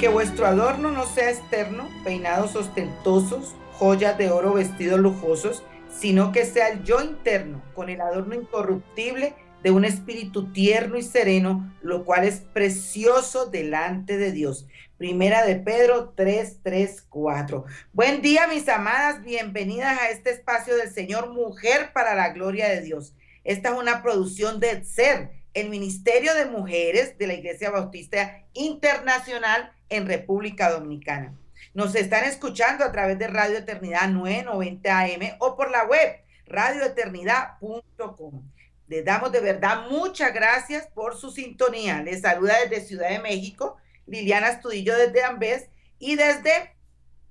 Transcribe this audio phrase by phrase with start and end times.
[0.00, 5.62] Que vuestro adorno no sea externo, peinados ostentosos, joyas de oro, vestidos lujosos,
[5.94, 11.02] sino que sea el yo interno, con el adorno incorruptible de un espíritu tierno y
[11.02, 14.66] sereno, lo cual es precioso delante de Dios.
[14.96, 17.66] Primera de Pedro 3, 3, 4.
[17.92, 22.80] Buen día, mis amadas, bienvenidas a este espacio del Señor Mujer para la Gloria de
[22.80, 23.12] Dios.
[23.44, 29.72] Esta es una producción de SER, el Ministerio de Mujeres de la Iglesia Bautista Internacional
[29.90, 31.34] en República Dominicana.
[31.74, 38.42] Nos están escuchando a través de Radio Eternidad 990 AM o por la web radioeternidad.com.
[38.88, 42.02] Les damos de verdad muchas gracias por su sintonía.
[42.02, 46.74] Les saluda desde Ciudad de México, Liliana Estudillo desde Ambés y desde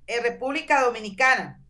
[0.07, 1.61] eh, República Dominicana.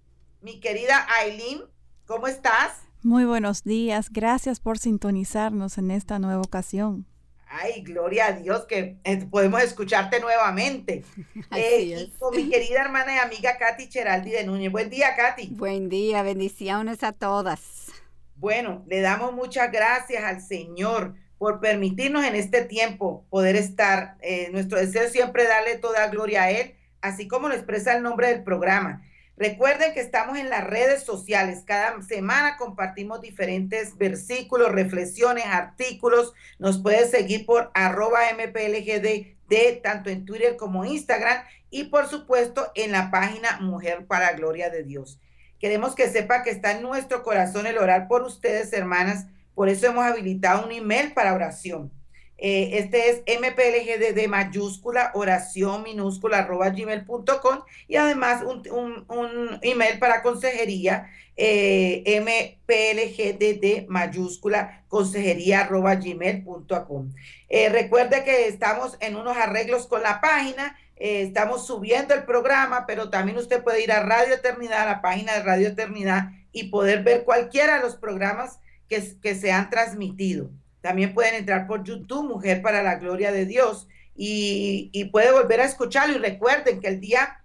[0.42, 1.64] Mi querida Aileen,
[2.06, 2.84] ¿cómo estás?
[3.02, 4.10] Muy buenos días.
[4.12, 7.09] Gracias por sintonizarnos en esta nueva ocasión.
[7.52, 11.04] Ay, gloria a Dios que eh, podemos escucharte nuevamente.
[11.56, 14.72] Eh, y con mi querida hermana y amiga Katy Cheraldi de Núñez.
[14.72, 15.48] Buen día, Katy.
[15.52, 17.88] Buen día, bendiciones a todas.
[18.36, 24.18] Bueno, le damos muchas gracias al Señor por permitirnos en este tiempo poder estar.
[24.22, 28.28] Eh, nuestro deseo siempre darle toda gloria a Él, así como lo expresa el nombre
[28.28, 29.02] del programa.
[29.40, 31.64] Recuerden que estamos en las redes sociales.
[31.66, 36.34] Cada semana compartimos diferentes versículos, reflexiones, artículos.
[36.58, 41.42] Nos puedes seguir por arroba mplgd, tanto en Twitter como Instagram.
[41.70, 45.22] Y por supuesto en la página Mujer para Gloria de Dios.
[45.58, 49.28] Queremos que sepa que está en nuestro corazón el orar por ustedes, hermanas.
[49.56, 51.94] Por eso hemos habilitado un email para oración.
[52.42, 61.10] Eh, este es mplgdd mayúscula oración minúscula arroba gmail.com y además un, email para consejería
[61.36, 67.14] eh, mplgdd mayúscula consejería arroba gmail.com.
[67.50, 72.86] Eh, recuerde que estamos en unos arreglos con la página eh, estamos subiendo el programa,
[72.86, 76.66] pero también usted puede ir a Radio Eternidad, a la página de Radio Eternidad, y
[76.66, 80.50] poder ver cualquiera de los programas que, que se han transmitido.
[80.82, 85.62] También pueden entrar por YouTube, Mujer para la Gloria de Dios, y, y puede volver
[85.62, 86.16] a escucharlo.
[86.16, 87.40] Y recuerden que el día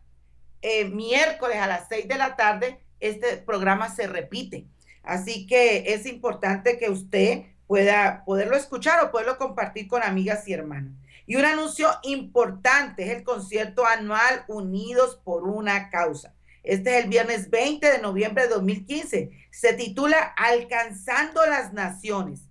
[0.67, 4.67] eh, miércoles a las seis de la tarde, este programa se repite.
[5.03, 10.55] Así que es importante que usted pueda poderlo escuchar o poderlo compartir con amigas y
[10.55, 10.95] hermanas.
[11.27, 16.35] Y un anuncio importante es el concierto anual Unidos por una causa.
[16.63, 19.31] Este es el viernes 20 de noviembre de 2015.
[19.51, 22.44] Se titula Alcanzando las Naciones.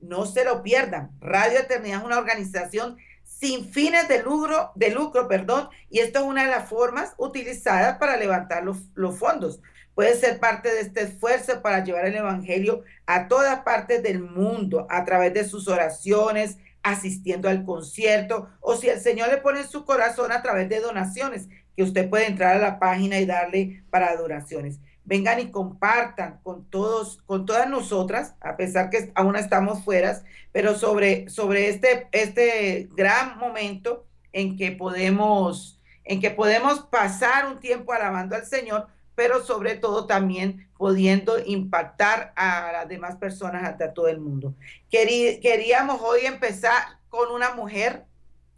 [0.00, 1.10] No se lo pierdan.
[1.20, 2.96] Radio Eternidad es una organización
[3.38, 7.96] sin fines de lucro, de lucro, perdón, y esto es una de las formas utilizadas
[7.98, 8.78] para levantar los,
[9.16, 9.60] fondos.
[9.94, 14.86] Puede ser parte de este esfuerzo para llevar el Evangelio a todas partes del mundo
[14.90, 19.68] a través de sus oraciones, asistiendo al concierto o si el Señor le pone en
[19.68, 23.84] su corazón a través de donaciones, que usted puede entrar a la página y darle
[23.90, 24.80] para donaciones.
[25.08, 30.74] Vengan y compartan con todos, con todas nosotras, a pesar que aún estamos fuera, pero
[30.78, 37.94] sobre, sobre este, este gran momento en que podemos, en que podemos pasar un tiempo
[37.94, 44.08] alabando al Señor, pero sobre todo también pudiendo impactar a las demás personas hasta todo
[44.08, 44.54] el mundo.
[44.90, 48.04] queríamos hoy empezar con una mujer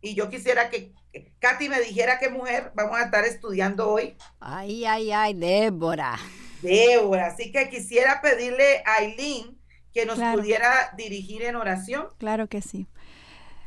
[0.00, 0.92] y yo quisiera que
[1.38, 4.16] Katy me dijera qué mujer vamos a estar estudiando hoy.
[4.40, 6.18] Ay, ay, ay, Débora.
[6.62, 9.58] Débora, así que quisiera pedirle a Aileen
[9.92, 12.06] que nos pudiera dirigir en oración.
[12.18, 12.86] Claro que sí.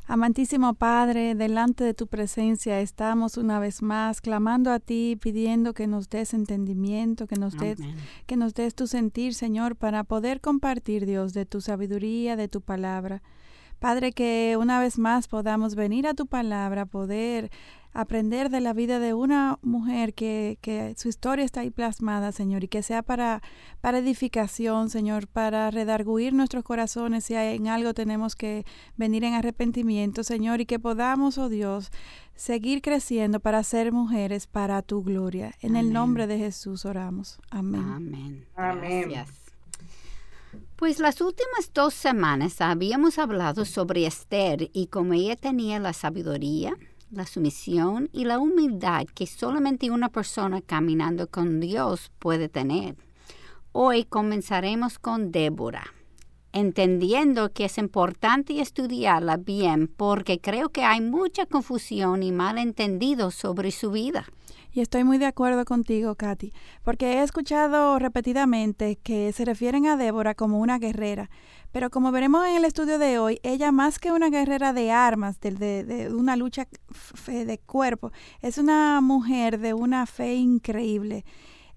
[0.06, 5.88] Amantísimo Padre, delante de tu presencia estamos una vez más clamando a ti, pidiendo que
[5.88, 7.80] nos des entendimiento, que nos des,
[8.26, 12.60] que nos des tu sentir, Señor, para poder compartir, Dios, de tu sabiduría, de tu
[12.60, 13.24] palabra.
[13.80, 17.50] Padre, que una vez más podamos venir a tu palabra, poder
[17.94, 22.64] aprender de la vida de una mujer que, que, su historia está ahí plasmada, Señor,
[22.64, 23.42] y que sea para,
[23.82, 28.66] para edificación, Señor, para redarguir nuestros corazones si en algo tenemos que
[28.98, 31.92] venir en arrepentimiento, Señor, y que podamos, oh Dios,
[32.36, 35.54] seguir creciendo para ser mujeres para tu gloria.
[35.62, 37.40] En el nombre de Jesús oramos.
[37.52, 38.46] Amén.
[38.56, 39.10] Amén.
[39.10, 39.44] Gracias.
[40.76, 46.76] Pues las últimas dos semanas habíamos hablado sobre Esther y cómo ella tenía la sabiduría,
[47.14, 52.96] la sumisión y la humildad que solamente una persona caminando con Dios puede tener.
[53.72, 55.94] Hoy comenzaremos con Débora,
[56.52, 63.72] entendiendo que es importante estudiarla bien porque creo que hay mucha confusión y malentendido sobre
[63.72, 64.26] su vida.
[64.76, 66.52] Y estoy muy de acuerdo contigo, Katy,
[66.84, 71.30] porque he escuchado repetidamente que se refieren a Débora como una guerrera,
[71.72, 75.40] pero como veremos en el estudio de hoy, ella más que una guerrera de armas,
[75.40, 76.68] de, de, una lucha
[77.28, 78.12] de cuerpo,
[78.42, 81.24] es una mujer de una fe increíble.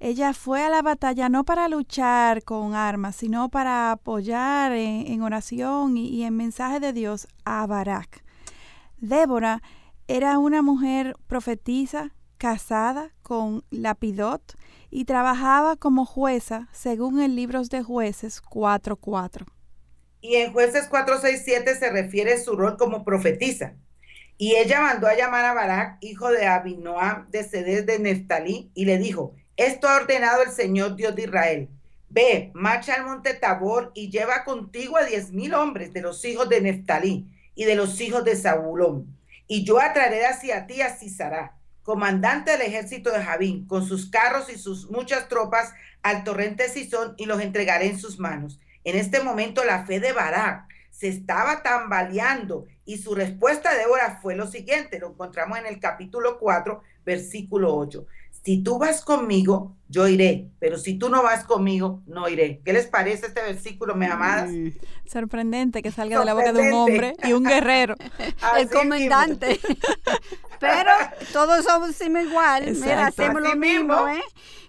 [0.01, 5.99] Ella fue a la batalla no para luchar con armas, sino para apoyar en, oración
[5.99, 8.25] y, y, en mensaje de Dios a Barak.
[8.99, 9.63] Débora
[10.09, 14.57] era una mujer profetisa, casada con Lapidot
[14.91, 19.47] y trabajaba como jueza según el libro de jueces 4.4.
[20.21, 23.77] Y en jueces 4.6.7 se refiere su rol como profetisa.
[24.39, 28.85] Y ella mandó a llamar a Barak, hijo de Abinoam, de Cedes de Neftalí, y
[28.85, 31.69] le dijo, esto ha ordenado el Señor Dios de Israel.
[32.09, 36.49] Ve, marcha al monte Tabor y lleva contigo a diez mil hombres de los hijos
[36.49, 39.17] de Neftalí y de los hijos de Zabulón.
[39.49, 41.57] Y yo atraeré hacia ti a Cisará
[41.87, 45.73] comandante del ejército de Javín, con sus carros y sus muchas tropas
[46.03, 48.59] al torrente Sison y los entregaré en sus manos.
[48.83, 54.19] En este momento la fe de Barak se estaba tambaleando y su respuesta de Débora
[54.21, 58.05] fue lo siguiente, lo encontramos en el capítulo 4, versículo 8
[58.47, 62.61] si tú vas conmigo, yo iré, pero si tú no vas conmigo, no iré.
[62.65, 64.53] ¿Qué les parece este versículo, me amadas?
[64.53, 64.69] Mm,
[65.05, 67.97] sorprendente que salga de la boca de un hombre y un guerrero.
[68.57, 69.59] el comandante.
[70.61, 70.93] pero
[71.33, 74.23] todos somos igual, mira, hacemos lo mismo, ¿eh?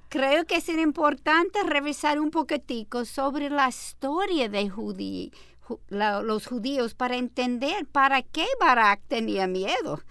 [0.10, 4.72] Creo que es importante revisar un poquitico sobre la historia de
[5.92, 10.02] los judíos para entender para qué Barak tenía miedo.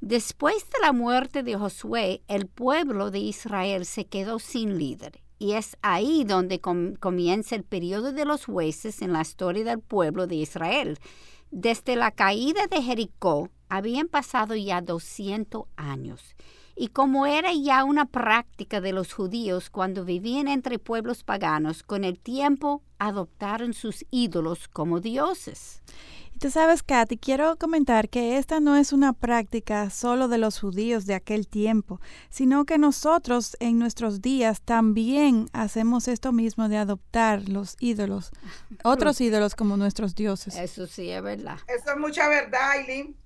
[0.00, 5.20] Después de la muerte de Josué, el pueblo de Israel se quedó sin líder.
[5.38, 10.26] Y es ahí donde comienza el periodo de los jueces en la historia del pueblo
[10.26, 10.98] de Israel.
[11.50, 16.36] Desde la caída de Jericó habían pasado ya 200 años.
[16.74, 22.04] Y como era ya una práctica de los judíos cuando vivían entre pueblos paganos, con
[22.04, 25.82] el tiempo adoptaron sus ídolos como dioses.
[26.38, 31.06] Tú sabes, Katy, quiero comentar que esta no es una práctica solo de los judíos
[31.06, 37.48] de aquel tiempo, sino que nosotros en nuestros días también hacemos esto mismo de adoptar
[37.48, 38.32] los ídolos,
[38.84, 40.56] otros ídolos como nuestros dioses.
[40.56, 41.58] Eso sí es verdad.
[41.68, 43.16] Eso es mucha verdad, Aileen.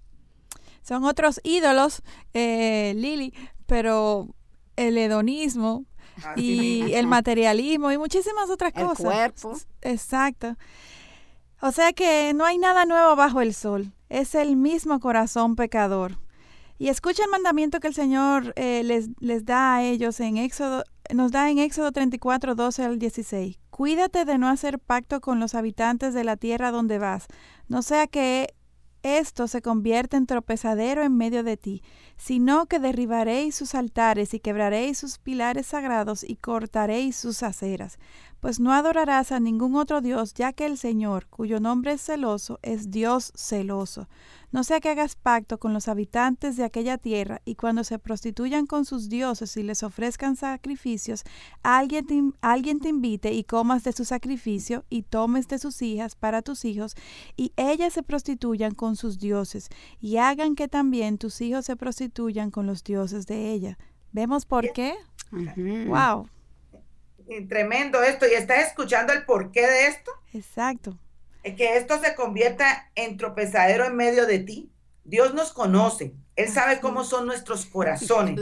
[0.83, 2.03] Son otros ídolos,
[2.33, 3.35] eh, Lili,
[3.67, 4.29] pero
[4.77, 5.85] el hedonismo
[6.37, 9.01] y el materialismo y muchísimas otras cosas.
[9.01, 9.59] El cuerpo.
[9.83, 10.57] Exacto.
[11.62, 16.19] O sea que no hay nada nuevo bajo el sol, es el mismo corazón pecador.
[16.79, 20.85] Y escucha el mandamiento que el Señor eh, les, les da a ellos en Éxodo,
[21.12, 23.59] nos da en Éxodo 34, 12 al 16.
[23.69, 27.27] Cuídate de no hacer pacto con los habitantes de la tierra donde vas,
[27.69, 28.55] no sea que
[29.03, 31.83] esto se convierta en tropezadero en medio de ti,
[32.17, 37.99] sino que derribaréis sus altares y quebraréis sus pilares sagrados y cortaréis sus aceras
[38.41, 42.59] pues no adorarás a ningún otro Dios, ya que el Señor, cuyo nombre es celoso,
[42.63, 44.09] es Dios celoso.
[44.53, 48.67] No sea que hagas pacto con los habitantes de aquella tierra, y cuando se prostituyan
[48.67, 51.23] con sus dioses y les ofrezcan sacrificios,
[51.62, 56.17] alguien te, alguien te invite y comas de su sacrificio, y tomes de sus hijas
[56.17, 56.97] para tus hijos,
[57.37, 59.69] y ellas se prostituyan con sus dioses,
[60.00, 63.79] y hagan que también tus hijos se prostituyan con los dioses de ella.
[64.12, 64.95] ¿Vemos por qué?
[65.31, 66.29] ¡Wow!
[67.49, 68.27] Tremendo esto.
[68.27, 70.11] ¿Y estás escuchando el porqué de esto?
[70.33, 70.97] Exacto.
[71.43, 74.71] Que esto se convierta en tropezadero en medio de ti.
[75.05, 76.15] Dios nos conoce.
[76.37, 78.41] Él sabe cómo son nuestros corazones.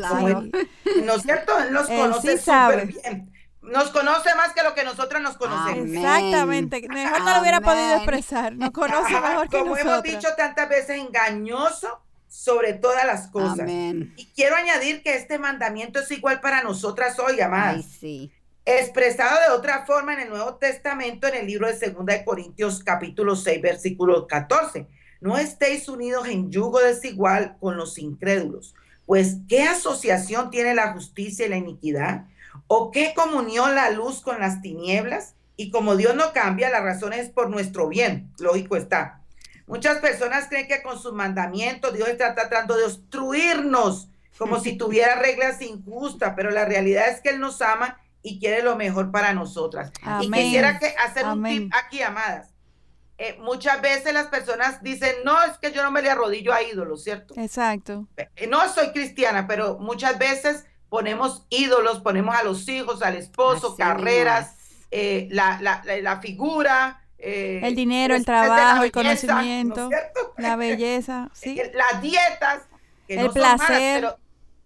[1.04, 1.58] ¿No es cierto?
[1.58, 3.32] Él nos conoce súper bien.
[3.60, 5.88] Nos conoce más que lo que nosotros nos conocemos.
[5.88, 6.86] Exactamente.
[6.88, 8.54] Mejor no lo hubiera podido expresar.
[8.54, 13.68] Nos conoce mejor que Como hemos dicho tantas veces, engañoso sobre todas las cosas.
[13.68, 17.76] Y quiero añadir que este mandamiento es igual para nosotras hoy, amadas.
[17.76, 18.32] Ay, sí
[18.76, 22.84] expresado de otra forma en el Nuevo Testamento en el libro de Segunda de Corintios
[22.84, 24.86] capítulo 6 versículo 14.
[25.22, 28.74] No estéis unidos en yugo desigual con los incrédulos,
[29.06, 32.26] pues ¿qué asociación tiene la justicia y la iniquidad?
[32.66, 35.34] ¿O qué comunión la luz con las tinieblas?
[35.56, 39.22] Y como Dios no cambia, la razón es por nuestro bien, lógico está.
[39.66, 45.16] Muchas personas creen que con sus mandamientos Dios está tratando de obstruirnos como si tuviera
[45.16, 49.32] reglas injustas, pero la realidad es que Él nos ama y quiere lo mejor para
[49.32, 49.92] nosotras.
[50.20, 52.50] Y quisiera que hacer un tip aquí, amadas.
[53.18, 56.62] eh, muchas veces las personas dicen, no, es que yo no me le arrodillo a
[56.62, 57.34] ídolos, ¿cierto?
[57.36, 58.06] Exacto.
[58.16, 63.74] Eh, no soy cristiana, pero muchas veces ponemos ídolos, ponemos a los hijos, al esposo,
[63.76, 64.56] carreras,
[64.90, 67.02] eh, la, la, la, figura.
[67.18, 69.90] el dinero, el trabajo, el conocimiento,
[70.36, 71.60] la belleza, ¿sí?
[71.74, 72.62] las dietas,
[73.08, 74.16] el placer.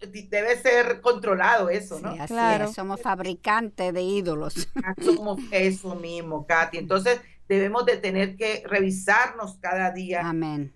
[0.07, 2.15] Debe ser controlado eso, ¿no?
[2.27, 2.71] claro.
[2.71, 4.67] somos fabricantes de ídolos.
[4.85, 6.77] Ah, somos eso mismo, Katy.
[6.77, 10.27] Entonces, debemos de tener que revisarnos cada día.
[10.27, 10.73] Amén.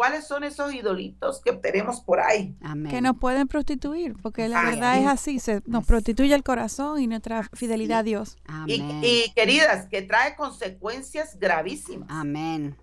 [0.00, 2.56] ¿Cuáles son esos idolitos que tenemos por ahí?
[2.62, 2.90] Amén.
[2.90, 7.06] Que nos pueden prostituir, porque la verdad es así, se nos prostituye el corazón y
[7.06, 8.38] nuestra fidelidad a Dios.
[8.46, 9.02] Amén.
[9.02, 12.08] Y, queridas, que trae consecuencias gravísimas.
[12.10, 12.76] Amén.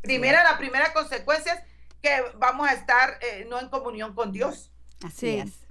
[0.00, 1.60] Primera, la primera consecuencia es
[2.02, 4.72] que vamos a estar eh, no en comunión con Dios.
[5.02, 5.68] Así es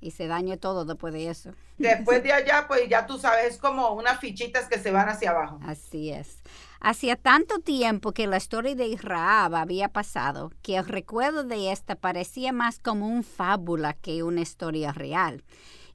[0.00, 1.52] y se dañe todo después de eso.
[1.78, 5.60] Después de allá, pues ya tú sabes, como unas fichitas que se van hacia abajo.
[5.62, 6.38] Así es.
[6.80, 11.94] Hacía tanto tiempo que la historia de Israel había pasado que el recuerdo de esta
[11.94, 15.44] parecía más como una fábula que una historia real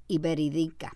[0.07, 0.93] y verídica.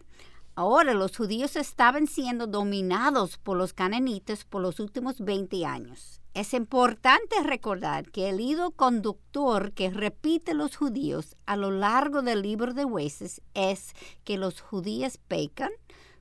[0.53, 6.53] Ahora los judíos estaban siendo dominados por los cananitas por los últimos 20 años es
[6.53, 12.73] importante recordar que el hilo conductor que repite los judíos a lo largo del libro
[12.73, 13.93] de jueces es
[14.23, 15.71] que los judíos pecan,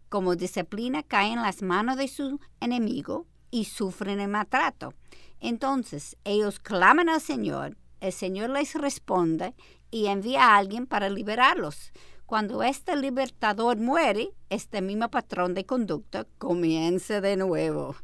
[0.08, 4.94] como disciplina caen en las manos de su enemigo y sufren el maltrato.
[5.40, 9.54] Entonces ellos claman al Señor, el Señor les responde
[9.90, 11.92] y envía a alguien para liberarlos.
[12.26, 17.94] Cuando este libertador muere, este mismo patrón de conducta comienza de nuevo.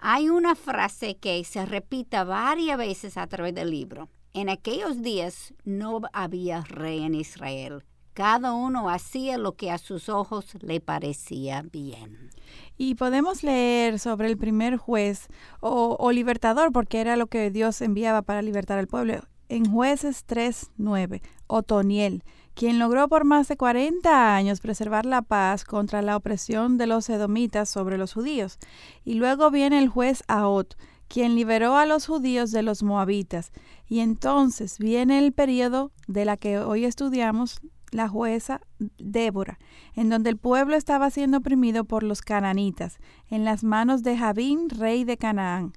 [0.00, 4.08] Hay una frase que se repita varias veces a través del libro.
[4.32, 7.82] En aquellos días no había rey en Israel.
[8.14, 12.30] Cada uno hacía lo que a sus ojos le parecía bien.
[12.76, 15.28] Y podemos leer sobre el primer juez
[15.60, 21.22] o, libertador, porque era lo que Dios enviaba para libertar al pueblo, en jueces 3.9,
[21.46, 22.24] Otoniel
[22.58, 27.08] quien logró por más de 40 años preservar la paz contra la opresión de los
[27.08, 28.58] edomitas sobre los judíos.
[29.04, 33.52] Y luego viene el juez Ahot, quien liberó a los judíos de los moabitas.
[33.86, 37.60] Y entonces viene el periodo de la que hoy estudiamos,
[37.92, 38.60] la jueza
[38.98, 39.60] Débora,
[39.94, 42.98] en donde el pueblo estaba siendo oprimido por los cananitas,
[43.30, 45.74] en las manos de Javín, rey de Canaán.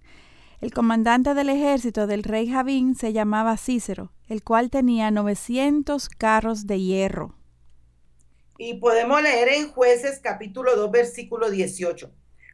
[0.61, 6.67] El comandante del ejército del rey Javín se llamaba Cícero, el cual tenía 900 carros
[6.67, 7.33] de hierro.
[8.59, 12.11] Y podemos leer en jueces capítulo 2 versículo 18.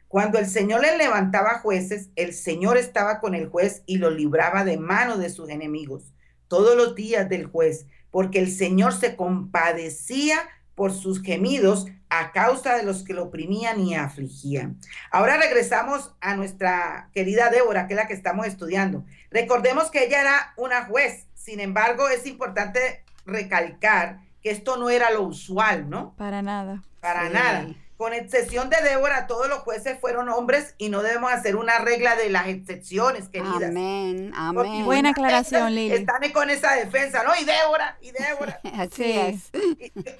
[0.08, 4.64] Cuando el Señor le levantaba jueces, el Señor estaba con el juez y lo libraba
[4.64, 6.14] de mano de sus enemigos
[6.48, 10.38] todos los días del juez, porque el Señor se compadecía
[10.74, 14.78] por sus gemidos a causa de los que lo oprimían y afligían.
[15.10, 19.04] Ahora regresamos a nuestra querida Débora, que es la que estamos estudiando.
[19.30, 25.10] Recordemos que ella era una juez, sin embargo, es importante recalcar que esto no era
[25.10, 26.14] lo usual, ¿no?
[26.16, 26.82] Para nada.
[27.00, 27.66] Para nada.
[27.98, 32.14] Con excepción de Débora, todos los jueces fueron hombres y no debemos hacer una regla
[32.14, 33.70] de las excepciones, queridas.
[33.70, 34.84] Amén, amén.
[34.84, 35.96] Buena aclaración, Lili.
[35.96, 37.32] Están con esa defensa, ¿no?
[37.34, 38.60] Y Débora, y Débora.
[38.78, 39.50] Así es.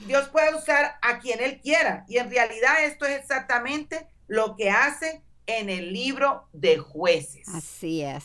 [0.08, 2.04] Dios puede usar a quien Él quiera.
[2.08, 7.47] Y en realidad esto es exactamente lo que hace en el libro de jueces.
[7.47, 8.25] Así es.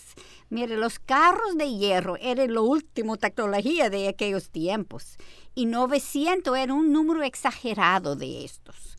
[0.49, 5.17] Mire, los carros de hierro eran la última tecnología de aquellos tiempos
[5.53, 8.92] y 900 era un número exagerado de estos.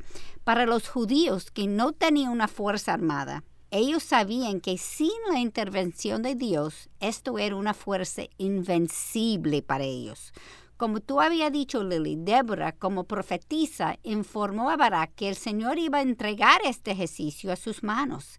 [0.45, 6.21] Para los judíos que no tenían una fuerza armada, ellos sabían que sin la intervención
[6.21, 10.35] de Dios, esto era una fuerza invencible para ellos.
[10.77, 15.99] Como tú había dicho, Lily, Débora, como profetisa, informó a Barak que el Señor iba
[15.99, 18.39] a entregar este ejercicio a sus manos.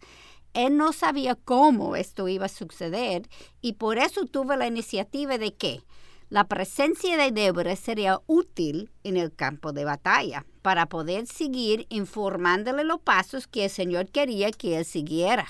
[0.53, 3.27] Él no sabía cómo esto iba a suceder
[3.61, 5.81] y por eso tuvo la iniciativa de que
[6.29, 12.83] la presencia de Débora sería útil en el campo de batalla para poder seguir informándole
[12.83, 15.45] los pasos que el Señor quería que él siguiera.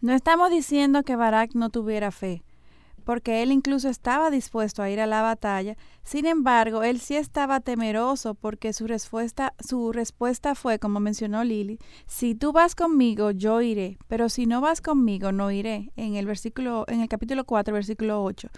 [0.00, 2.42] No estamos diciendo que Barak no tuviera fe,
[3.04, 5.76] porque él incluso estaba dispuesto a ir a la batalla.
[6.02, 11.78] Sin embargo, él sí estaba temeroso porque su respuesta, su respuesta fue, como mencionó Lili,
[12.06, 16.26] si tú vas conmigo, yo iré, pero si no vas conmigo, no iré, en el
[16.26, 18.48] versículo, en el capítulo 4, versículo 8.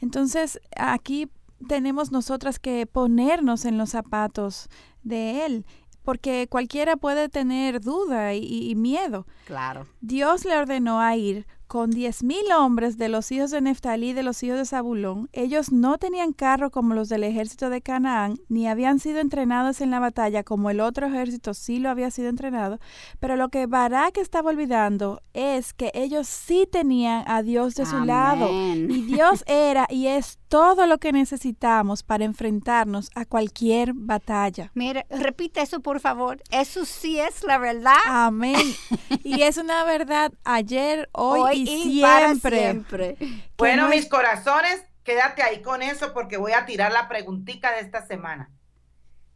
[0.00, 1.28] Entonces, aquí
[1.66, 4.68] tenemos nosotras que ponernos en los zapatos
[5.02, 5.66] de Él,
[6.02, 9.26] porque cualquiera puede tener duda y, miedo.
[9.46, 9.86] Claro.
[10.00, 14.12] Dios le ordenó a ir con diez mil hombres de los hijos de Neftalí y
[14.12, 18.38] de los hijos de Zabulón, ellos no tenían carro como los del ejército de Canaán,
[18.48, 22.28] ni habían sido entrenados en la batalla como el otro ejército sí lo había sido
[22.28, 22.78] entrenado,
[23.20, 28.04] pero lo que Barak estaba olvidando es que ellos sí tenían a Dios de su
[28.04, 34.70] lado, y Dios era y es todo lo que necesitamos para enfrentarnos a cualquier batalla.
[34.74, 36.40] Mira, repite eso por favor.
[36.52, 37.96] Eso sí es la verdad.
[38.06, 38.54] Amén.
[39.24, 43.16] y es una verdad ayer, hoy, y, siempre.
[43.58, 48.06] Bueno, mis corazones, quédate ahí con eso porque voy a tirar la preguntita de esta
[48.06, 48.48] semana.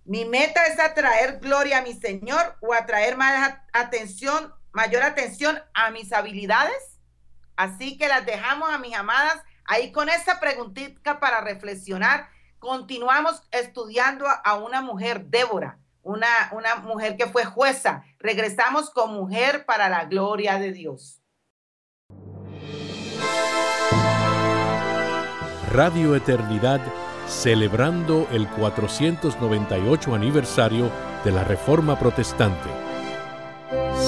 [0.04, 5.90] Mi meta es atraer gloria a mi Señor o atraer más atención, mayor atención a
[5.90, 7.00] mis habilidades.
[7.56, 14.24] Así que las dejamos a mis amadas Ahí con esa preguntita para reflexionar, continuamos estudiando
[14.26, 18.02] a, una mujer, Débora, una, una mujer que fue jueza.
[18.18, 21.20] Regresamos con Mujer para la Gloria de Dios.
[25.70, 26.80] Radio Eternidad,
[27.26, 30.90] celebrando el 498 aniversario
[31.24, 32.70] de la Reforma Protestante.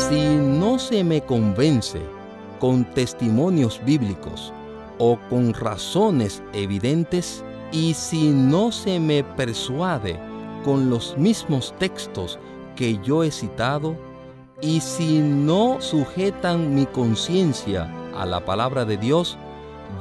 [0.09, 2.01] Si no se me convence
[2.59, 4.55] con testimonios bíblicos,
[5.01, 7.43] o con razones evidentes
[7.73, 10.21] y si no se me persuade
[10.65, 12.39] con los mismos textos
[12.77, 13.97] que yo he citado
[14.61, 19.39] y si no sujetan mi conciencia a la palabra de Dios,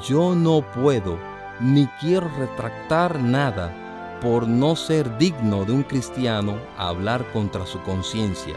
[0.05, 1.17] yo no puedo
[1.61, 8.55] ni quiero retractar nada por no ser digno de un cristiano hablar contra su conciencia.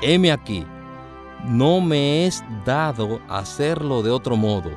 [0.00, 0.66] Heme aquí,
[1.44, 4.72] no me es dado hacerlo de otro modo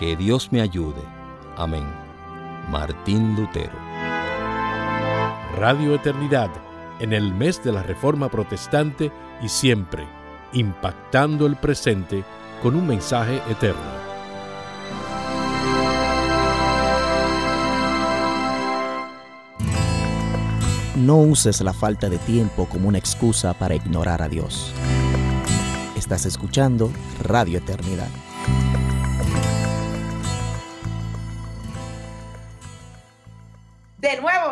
[0.00, 1.02] que Dios me ayude.
[1.58, 1.84] Amén.
[2.70, 3.78] Martín Lutero.
[5.58, 6.48] Radio Eternidad,
[7.00, 10.06] en el mes de la Reforma Protestante y siempre,
[10.54, 12.24] impactando el presente
[12.62, 14.00] con un mensaje eterno.
[20.96, 24.72] No uses la falta de tiempo como una excusa para ignorar a Dios.
[25.94, 26.90] Estás escuchando
[27.22, 28.08] Radio Eternidad.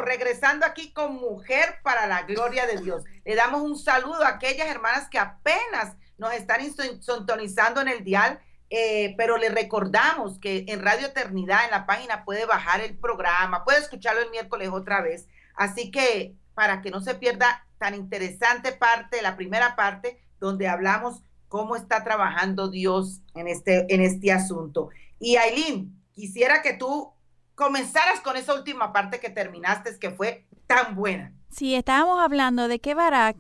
[0.09, 3.05] Regresando aquí con Mujer para la Gloria de Dios.
[3.25, 6.61] Le damos un saludo a aquellas hermanas que apenas nos están
[7.01, 12.25] sintonizando en el dial, eh, pero le recordamos que en Radio Eternidad, en la página,
[12.25, 15.29] puede bajar el programa, puede escucharlo el miércoles otra vez.
[15.55, 21.23] Así que para que no se pierda tan interesante parte, la primera parte, donde hablamos
[21.49, 24.89] cómo está trabajando Dios en este, en este asunto.
[25.21, 27.13] Y Aileen, quisiera que tú
[27.59, 31.33] comenzaras con esa última parte que terminaste, que fue tan buena.
[31.51, 33.37] Sí, estábamos hablando de que Barak,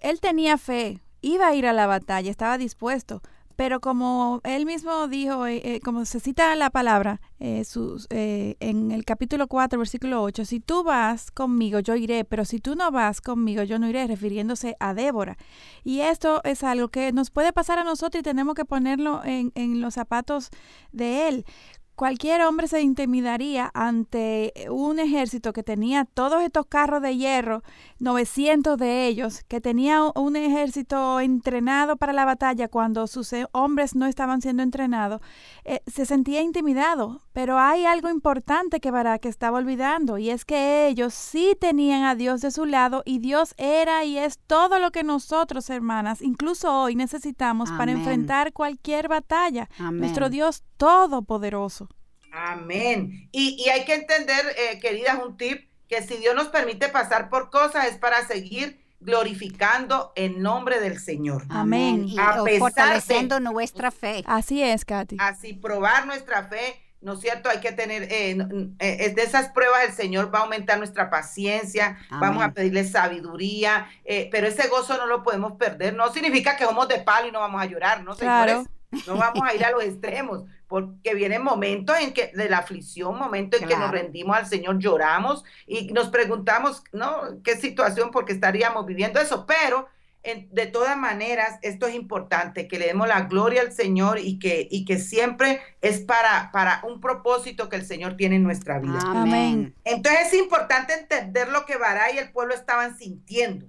[0.00, 3.22] él tenía fe, iba a ir a la batalla, estaba dispuesto,
[3.56, 9.04] pero como él mismo dijo, eh, eh, como se cita la palabra eh, en el
[9.04, 13.20] capítulo 4, versículo 8, si tú vas conmigo, yo iré, pero si tú no vas
[13.20, 15.38] conmigo, yo no iré, refiriéndose a Débora.
[15.82, 19.80] Y esto es algo que nos puede pasar a nosotros y tenemos que ponerlo en
[19.80, 20.50] los zapatos
[20.92, 21.46] de él.
[21.94, 27.62] Cualquier hombre se intimidaría ante un ejército que tenía todos estos carros de hierro,
[27.98, 33.94] 900 de ellos, que tenía un ejército entrenado para la batalla cuando sus eh, hombres
[33.94, 35.20] no estaban siendo entrenados,
[35.64, 37.22] eh, se sentía intimidado.
[37.32, 42.14] Pero hay algo importante que Barak estaba olvidando y es que ellos sí tenían a
[42.14, 46.72] Dios de su lado y Dios era y es todo lo que nosotros, hermanas, incluso
[46.72, 49.68] hoy necesitamos para enfrentar cualquier batalla.
[49.78, 51.88] Nuestro Dios todopoderoso.
[52.32, 53.28] Amén.
[53.30, 57.50] Y, hay que entender, eh, queridas, un tip, que si Dios nos permite pasar por
[57.50, 61.44] cosas es para seguir glorificando el nombre del Señor.
[61.50, 62.08] Amén.
[62.08, 64.22] Y a fortaleciendo nuestra fe.
[64.26, 65.16] Así es, Katy.
[65.18, 67.48] Así probar nuestra fe, ¿no es cierto?
[67.48, 68.36] Hay que tener, eh,
[68.78, 73.90] eh de esas pruebas el Señor va a aumentar nuestra paciencia, vamos a pedirle sabiduría,
[74.04, 75.94] eh, pero ese gozo no lo podemos perder.
[75.94, 78.66] No significa que somos de palo y no vamos a llorar, ¿no, señores?
[79.06, 83.18] No vamos a ir a los extremos, porque vienen momentos en que de la aflicción,
[83.18, 87.42] momentos en que nos rendimos al Señor, lloramos y nos preguntamos, ¿no?
[87.42, 88.10] ¿Qué situación?
[88.10, 89.88] Porque estaríamos viviendo eso, pero
[90.22, 94.68] de todas maneras, esto es importante, que le demos la gloria al Señor y que,
[94.70, 99.00] y que siempre es para, para un propósito que el Señor tiene en nuestra vida.
[99.04, 99.74] Amén.
[99.84, 103.66] Entonces es importante entender lo que Baray y el pueblo estaban sintiendo.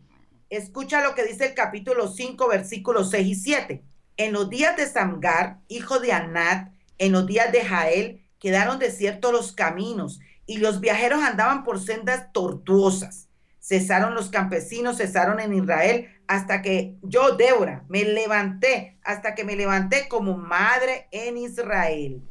[0.49, 3.83] Escucha lo que dice el capítulo 5, versículos 6 y 7.
[4.17, 9.31] En los días de Samgar, hijo de Anat, en los días de Jael, quedaron desiertos
[9.31, 13.22] los caminos y los viajeros andaban por sendas tortuosas.
[13.63, 19.55] Cesaron los campesinos, cesaron en Israel, hasta que yo, Débora, me levanté, hasta que me
[19.55, 22.21] levanté como madre en Israel.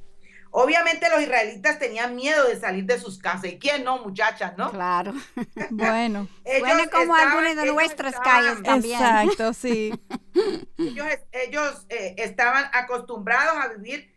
[0.54, 3.46] Obviamente los israelitas tenían miedo de salir de sus casas.
[3.46, 4.70] ¿Y quién no, muchachas, no?
[4.70, 5.14] Claro.
[5.70, 6.28] bueno.
[6.44, 9.00] Suena como de nuestras calles también.
[9.00, 9.98] Exacto, sí.
[11.32, 14.12] ellos, eh, estaban acostumbrados a vivir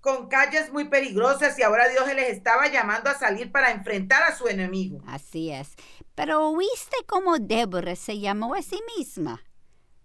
[0.00, 4.36] con calles muy peligrosas y ahora Dios les estaba llamando a salir para enfrentar a
[4.36, 5.00] su enemigo.
[5.06, 5.74] Así es.
[6.16, 9.44] Pero ¿oíste cómo Débora se llamó a sí misma?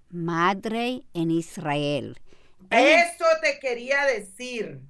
[0.10, 2.19] Madre en Israel.
[2.69, 4.82] Eso te quería decir.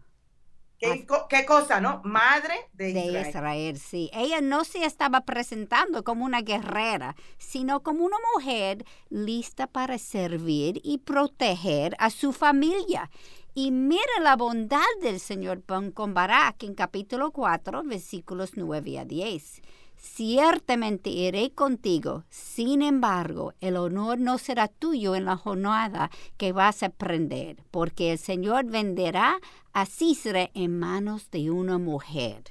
[0.80, 2.02] ¿Qué, cosa, no?
[2.04, 3.14] Madre de Israel.
[3.14, 4.10] De Israel, sí.
[4.14, 10.82] Ella no se estaba presentando como una guerrera, sino como una mujer lista para servir
[10.84, 13.12] y proteger a su familia.
[13.54, 19.62] Y mira la bondad del Señor con Barak en capítulo 4, versículos 9 a 10.
[20.02, 26.82] Ciertamente iré contigo, sin embargo, el honor no será tuyo en la jornada que vas
[26.82, 29.40] a prender, porque el Señor venderá
[29.74, 32.46] a Cisre en manos de una mujer.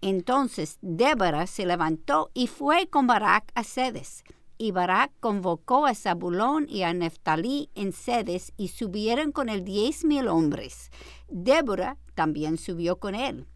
[0.00, 4.24] Entonces Débora se levantó y fue con Barak a Sedes.
[4.56, 10.02] Y Barak convocó a Zabulón y a Neftalí en Sedes y subieron con él diez
[10.02, 10.90] mil hombres.
[11.28, 13.46] Débora también subió con él.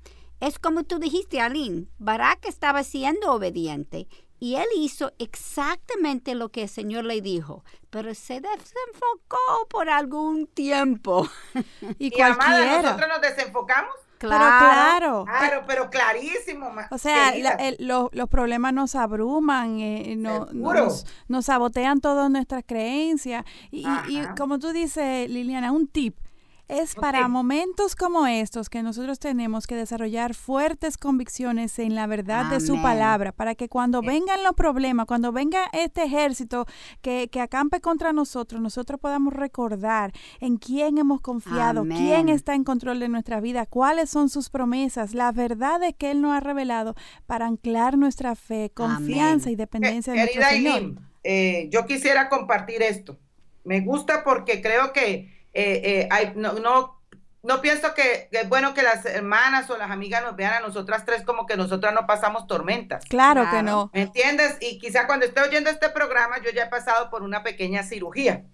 [0.41, 6.63] Es como tú dijiste, Aline, Barak estaba siendo obediente y él hizo exactamente lo que
[6.63, 11.29] el Señor le dijo, pero se desenfocó por algún tiempo.
[11.99, 12.83] y, y cualquiera.
[12.83, 13.95] nosotros nos desenfocamos.
[14.17, 15.25] Claro, claro.
[15.25, 16.71] Claro, pero clarísimo.
[16.91, 17.33] O sea,
[17.79, 23.45] los problemas nos abruman, eh, nos, nos, sabotean todas nuestras creencias.
[23.71, 23.87] y,
[24.37, 26.17] como tú dices, Liliana, un tip
[26.71, 32.47] es para momentos como estos que nosotros tenemos que desarrollar fuertes convicciones en la verdad
[32.47, 36.67] de su palabra, para que cuando vengan los problemas, cuando venga este ejército
[37.03, 42.65] que, que, acampe contra nosotros, nosotros podamos recordar en quién hemos confiado, quién está en
[42.65, 46.41] control de nuestra vida, cuáles son sus promesas, la verdad de que Él nos ha
[46.41, 46.95] revelado
[47.27, 50.95] para anclar nuestra fe, confianza y dependencia de nuestro Señor.
[51.25, 53.19] Eh, yo quisiera compartir esto.
[53.65, 57.01] Me gusta porque creo que eh, eh, no, no,
[57.43, 61.05] no, pienso que, es bueno que las hermanas o las amigas nos vean a nosotras
[61.05, 63.05] tres como que nosotras no pasamos tormentas.
[63.07, 63.91] Claro, que no.
[63.93, 64.57] ¿Me entiendes?
[64.61, 68.45] Y quizá cuando esté oyendo este programa yo ya he pasado por una pequeña cirugía.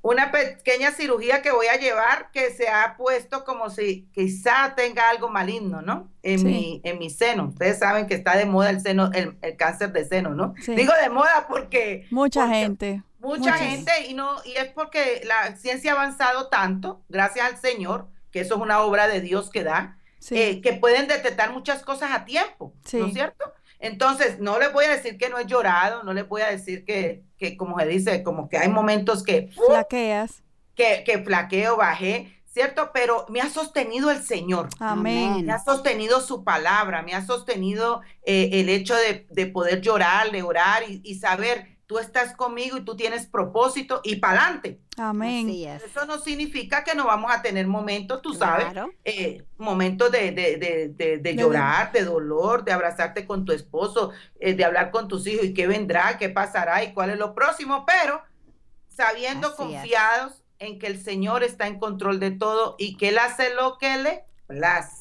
[0.00, 5.10] Una pequeña cirugía que voy a llevar que se ha puesto como si quizá tenga
[5.10, 6.08] algo maligno, ¿no?
[6.22, 7.48] En, mi, en mi seno.
[7.48, 10.54] Ustedes saben que está de moda el seno, el, cáncer de seno, ¿no?
[10.66, 12.06] Digo de moda porque...
[12.10, 17.46] Mucha gente Mucha gente y no y es porque la ciencia ha avanzado tanto, gracias
[17.46, 19.98] al Señor, que eso es una obra de Dios que da,
[20.30, 23.52] eh, que pueden detectar muchas cosas a tiempo, ¿no es cierto?
[23.80, 26.84] Entonces, no les voy a decir que no he llorado, no les voy a decir
[26.84, 29.50] que, que como se dice, como que hay momentos que...
[29.66, 30.42] Flaqueas.
[30.74, 32.90] Que, que flaqueo, bajé, ¿cierto?
[32.92, 34.68] Pero me ha sostenido el Señor.
[34.80, 35.46] Amén.
[35.46, 40.32] Me ha sostenido su palabra, me ha sostenido eh, el hecho de, de, poder llorar,
[40.32, 44.78] de orar y, y saber tú estás conmigo y tú tienes propósito y para adelante.
[44.98, 45.48] Amén.
[45.48, 48.66] Eso no significa que no vamos a tener momentos, tú sabes,
[49.06, 50.58] eh, momentos de, de,
[50.94, 55.26] de, de, llorar, de dolor, de abrazarte con tu esposo, eh, de hablar con tus
[55.26, 58.20] hijos y qué vendrá, qué pasará y cuál es lo próximo, pero
[58.90, 63.54] sabiendo confiados en que el Señor está en control de todo y que Él hace
[63.54, 64.97] lo que le place.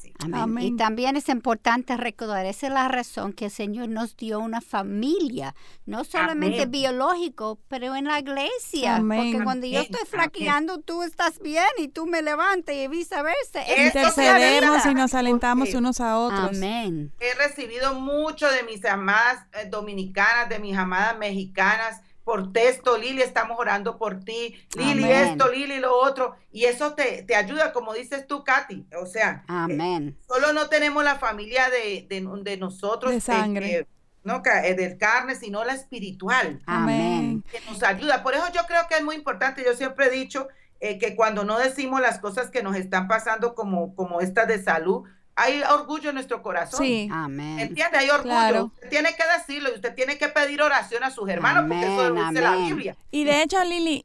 [0.60, 4.62] Y también es importante recordar, esa es la razón que el Señor nos dio una
[4.62, 9.02] familia, no solamente biológico, pero en la iglesia.
[9.06, 13.62] Porque cuando yo estoy flaqueando, tú estás bien y tú me levantas y viceversa.
[13.86, 16.58] Intercedemos y nos alentamos unos a otros.
[16.58, 17.12] Amén.
[17.20, 23.22] He recibido mucho de mis amadas eh, dominicanas, de mis amadas mexicanas, por texto, Lili,
[23.22, 27.94] estamos orando por ti, Lili esto, Lili lo otro, y eso te, te, ayuda, como
[27.94, 33.22] dices tú, Katy, o sea, eh, solo no tenemos la familia de, de, nosotros, de
[33.22, 33.88] sangre.
[34.26, 36.62] no eh, del carne, sino la espiritual.
[36.66, 37.46] Amén.
[37.50, 38.22] Que nos ayuda.
[38.24, 40.50] Por eso yo creo que es muy importante, yo siempre he dicho
[40.82, 44.62] eh, que cuando no decimos las cosas que nos están pasando como, como estas de
[44.62, 45.06] salud,
[45.38, 46.80] hay orgullo en nuestro corazón.
[46.80, 47.08] Sí.
[47.12, 47.60] Amén.
[47.60, 48.00] ¿Entiende?
[48.00, 48.66] Hay orgullo.
[48.74, 52.10] Usted tiene que decirlo y usted tiene que pedir oración a sus hermanos porque eso
[52.10, 52.98] lo dice la Biblia.
[53.12, 54.04] Y de hecho, Lili,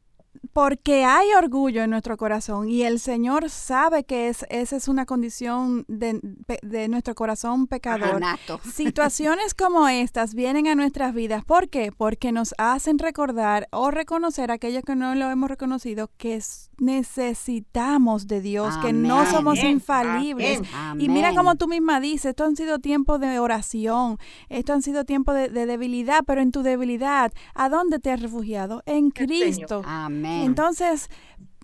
[0.52, 5.06] porque hay orgullo en nuestro corazón y el Señor sabe que es, esa es una
[5.06, 6.20] condición de,
[6.88, 8.20] nuestro corazón pecador.
[8.74, 11.44] Situaciones como estas vienen a nuestras vidas.
[11.44, 11.92] ¿Por qué?
[11.92, 16.40] Porque nos hacen recordar o reconocer a aquellos que no lo hemos reconocido que
[16.78, 20.60] necesitamos de Dios, que no somos infalibles.
[20.98, 25.04] Y mira como tú misma dices, esto han sido tiempos de oración, esto han sido
[25.04, 28.82] tiempos de, debilidad, pero en tu debilidad, ¿a dónde te has refugiado?
[28.86, 29.82] En Cristo.
[29.86, 30.31] Amén.
[30.44, 31.10] Entonces,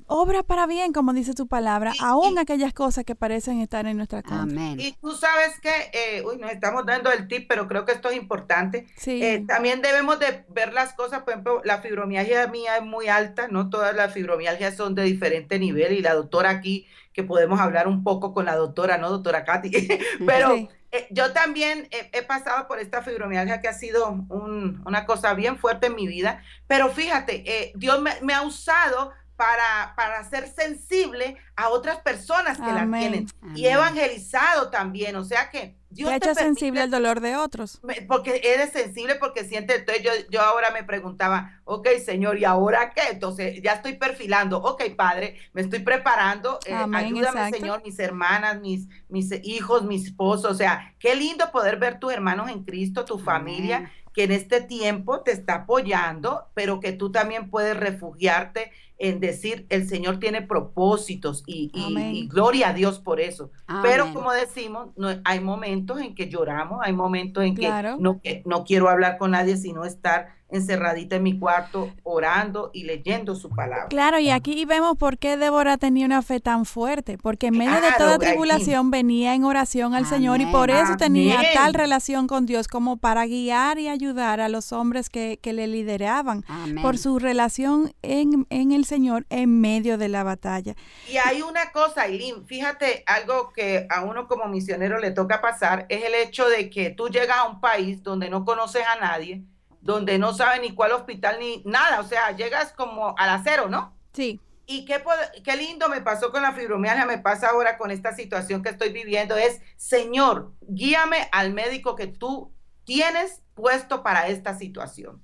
[0.08, 4.22] obra para bien, como dice tu palabra, aún aquellas cosas que parecen estar en nuestra
[4.22, 4.42] contra.
[4.42, 4.80] Amén.
[4.80, 8.08] Y tú sabes que, eh, uy, nos estamos dando el tip, pero creo que esto
[8.08, 8.86] es importante.
[8.96, 9.22] Sí.
[9.22, 13.48] Eh, también debemos de ver las cosas, por ejemplo, la fibromialgia mía es muy alta,
[13.48, 17.86] no todas las fibromialgias son de diferente nivel y la doctora aquí, que podemos hablar
[17.86, 19.10] un poco con la doctora, ¿no?
[19.10, 19.70] Doctora Katy,
[20.26, 20.68] pero...
[20.90, 25.88] Eh, yo también he, pasado por esta fibromialgia que ha sido una cosa bien fuerte
[25.88, 31.98] en mi vida, pero fíjate, Dios me, ha usado para, para ser sensible a otras
[31.98, 36.82] personas que la tienen y evangelizado también, o sea que Dios te ha hecho sensible
[36.82, 37.80] al dolor de otros.
[38.06, 42.92] Porque eres sensible porque sientes, entonces yo, yo ahora me preguntaba, ok Señor, ¿y ahora
[42.94, 43.02] qué?
[43.10, 48.86] Entonces ya estoy perfilando, ok Padre, me estoy preparando, eh, ayúdame Señor, mis hermanas, mis,
[49.08, 53.18] mis hijos, mi esposo, o sea, qué lindo poder ver tus hermanos en Cristo, tu
[53.18, 59.20] familia, que en este tiempo te está apoyando, pero que tú también puedes refugiarte en
[59.20, 63.52] decir el Señor tiene propósitos y, gloria a Dios por eso.
[63.80, 68.64] Pero como decimos, no, hay momentos en que lloramos, hay momentos en que no, no
[68.64, 73.88] quiero hablar con nadie, sino estar encerradita en mi cuarto orando y leyendo su palabra.
[73.88, 77.80] Claro, y aquí vemos por qué Débora tenía una fe tan fuerte, porque en medio
[77.80, 82.46] de toda tribulación venía en oración al Señor y por eso tenía tal relación con
[82.46, 86.44] Dios como para guiar y ayudar a los hombres que, que le lideraban
[86.82, 90.74] por su relación en, en, el Señor en medio de la batalla.
[91.10, 95.86] Y hay una cosa, Aileen, fíjate, algo que a uno como misionero le toca pasar
[95.88, 99.42] es el hecho de que tú llegas a un país donde no conoces a nadie,
[99.80, 103.96] donde no sabe ni cuál hospital ni nada, o sea, llegas como al acero, ¿no?
[104.12, 104.40] Sí.
[104.66, 105.02] Y qué,
[105.44, 108.90] qué lindo me pasó con la fibromialgia, me pasa ahora con esta situación que estoy
[108.92, 112.52] viviendo, es, Señor, guíame al médico que tú
[112.84, 115.22] tienes puesto para esta situación.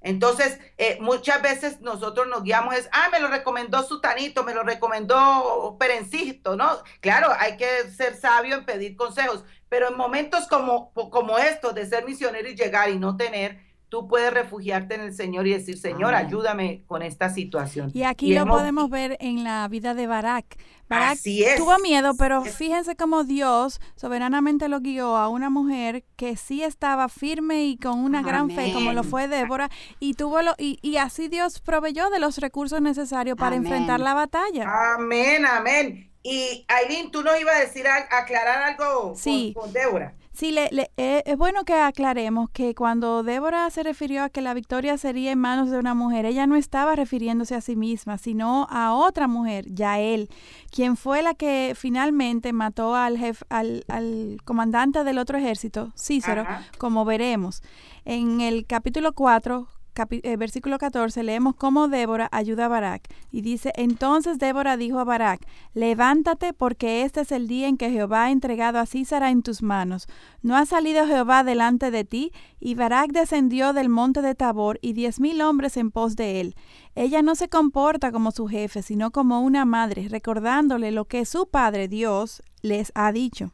[0.00, 4.62] Entonces, eh, muchas veces nosotros nos guiamos, es, ah, me lo recomendó Sutanito, me lo
[4.62, 6.78] recomendó Perencito, ¿no?
[7.00, 11.86] Claro, hay que ser sabio en pedir consejos, pero en momentos como, como estos de
[11.86, 15.78] ser misionero y llegar y no tener, tú puedes refugiarte en el Señor y decir,
[15.78, 17.90] Señor, ayúdame con esta situación.
[17.94, 20.58] Y aquí lo podemos ver en la vida de Barak.
[20.88, 21.18] Barak
[21.56, 27.08] tuvo miedo, pero fíjense cómo Dios soberanamente lo guió a una mujer que sí estaba
[27.08, 29.68] firme y con una gran fe, como lo fue Débora,
[29.98, 34.14] y tuvo lo, y, y así Dios proveyó de los recursos necesarios para enfrentar la
[34.14, 34.94] batalla.
[34.94, 36.12] Amén, amén.
[36.22, 39.14] Y Aileen, tú nos ibas a decir, aclarar algo
[39.54, 40.14] con Débora.
[40.36, 40.68] Sí, le,
[40.98, 45.32] eh, es bueno que aclaremos que cuando Débora se refirió a que la victoria sería
[45.32, 49.28] en manos de una mujer, ella no estaba refiriéndose a sí misma, sino a otra
[49.28, 50.28] mujer, Yael,
[50.70, 56.44] quien fue la que finalmente mató al, jefe, al, al comandante del otro ejército, Cícero,
[56.76, 57.62] como veremos.
[58.04, 59.68] En el capítulo 4,
[60.10, 63.08] eh, versículo 14, leemos cómo Débora ayuda a Barak.
[63.30, 67.90] Y dice, entonces Débora dijo a Barak, levántate porque este es el día en que
[67.90, 70.06] Jehová ha entregado a Císara en tus manos.
[70.42, 72.32] ¿No ha salido Jehová delante de ti?
[72.60, 76.54] Y Barak descendió del monte de Tabor y diez mil hombres en pos de él.
[76.94, 81.48] Ella no se comporta como su jefe, sino como una madre, recordándole lo que su
[81.48, 83.52] padre Dios les ha dicho.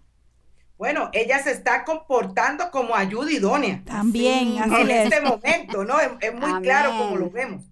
[0.83, 3.83] Bueno, ella se está comportando como ayuda idónea.
[3.87, 6.01] También, en este momento, ¿no?
[6.01, 7.63] Es, muy claro como lo vemos.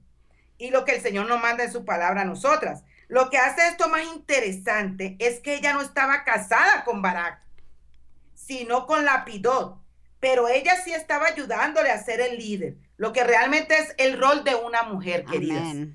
[0.58, 2.84] Y lo que el Señor nos manda en su palabra a nosotras.
[3.08, 7.40] Lo que hace esto más interesante es que ella no estaba casada con Barak,
[8.36, 9.76] sino con Lapidot.
[10.20, 14.44] Pero ella sí estaba ayudándole a ser el líder, lo que realmente es el rol
[14.44, 15.88] de una mujer, queridas.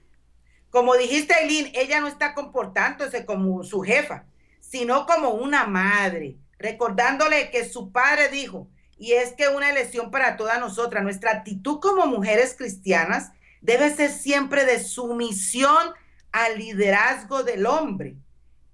[0.70, 4.26] Como dijiste, Eileen, ella no está comportándose como su jefa,
[4.60, 10.38] sino como una madre, recordándole que su padre dijo, y es que una elección para
[10.38, 15.94] todas nosotras, nuestra actitud como mujeres cristianas debe ser siempre de sumisión
[16.32, 18.16] al liderazgo del hombre,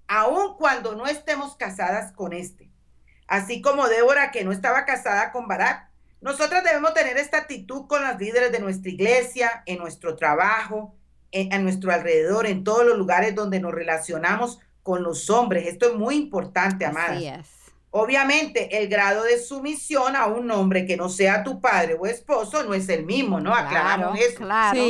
[0.06, 2.70] aun cuando no estemos casadas con este.
[3.26, 5.88] Así como Débora, que no estaba casada con Barak,
[6.20, 10.94] nosotras debemos tener esta actitud con las líderes de nuestra iglesia, en nuestro trabajo,
[11.32, 15.66] en, a nuestro alrededor, en todos los lugares donde nos relacionamos con los hombres.
[15.66, 17.61] Esto es muy importante, amadas.
[17.94, 22.62] Obviamente, el grado de sumisión a un hombre que no sea tu padre o esposo
[22.62, 23.54] no es el mismo, ¿no?
[23.54, 24.38] Aclaramos eso.
[24.38, 24.80] Claro.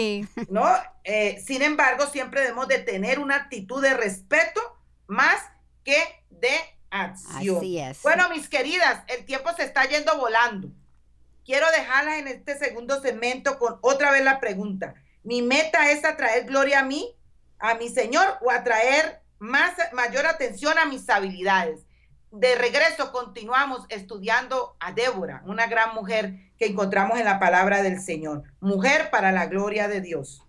[0.48, 0.72] ¿No?
[1.02, 4.60] Eh, sin embargo, siempre debemos de tener una actitud de respeto
[5.08, 5.42] más
[5.82, 5.96] que
[6.30, 6.52] de
[6.90, 7.56] acción.
[7.56, 8.00] Así es.
[8.02, 10.68] Bueno, mis queridas, el tiempo se está yendo volando.
[11.44, 14.94] Quiero dejarlas en este segundo segmento con otra vez la pregunta.
[15.24, 17.16] Mi meta es atraer gloria a mí,
[17.58, 21.80] a mi Señor, o atraer más, mayor atención a mis habilidades
[22.32, 28.00] de regreso continuamos estudiando a Débora, una gran mujer que encontramos en la palabra del
[28.00, 28.44] Señor.
[28.60, 30.41] Mujer para la gloria de Dios.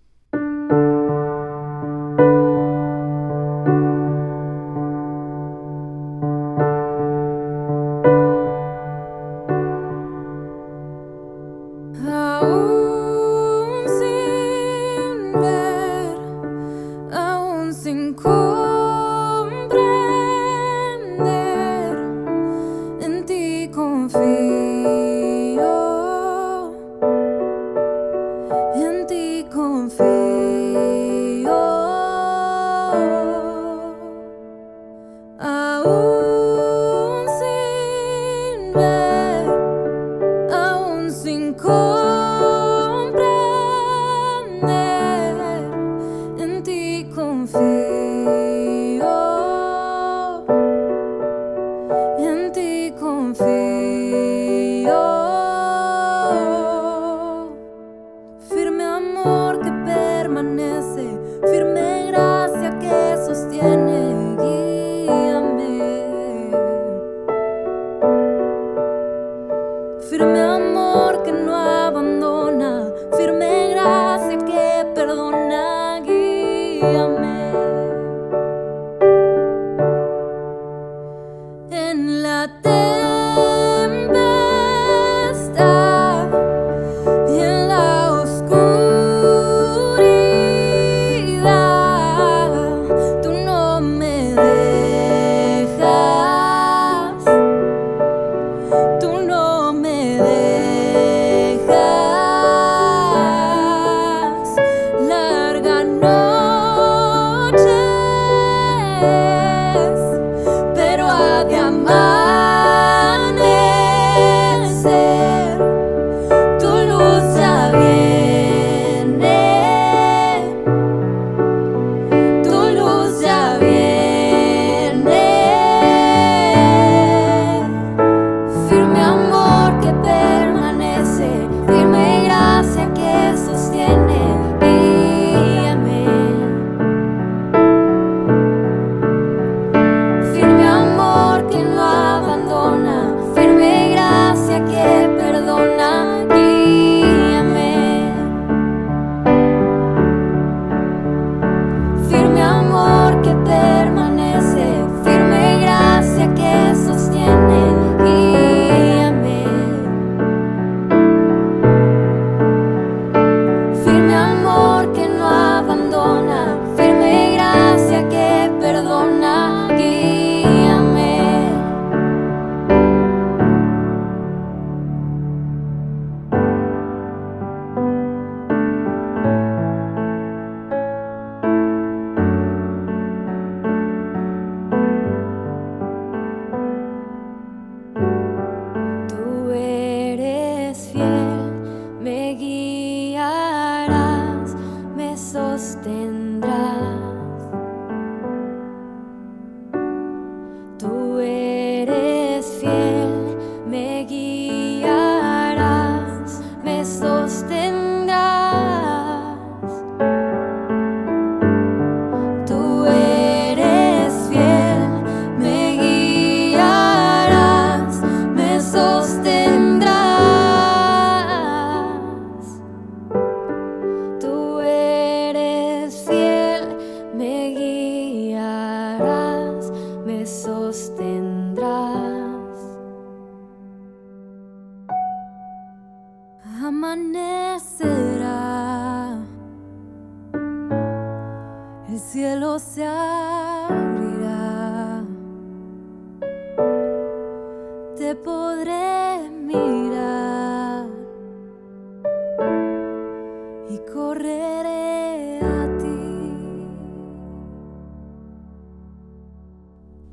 [253.69, 256.13] y correré a ti.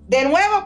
[0.09, 0.61] De nuevo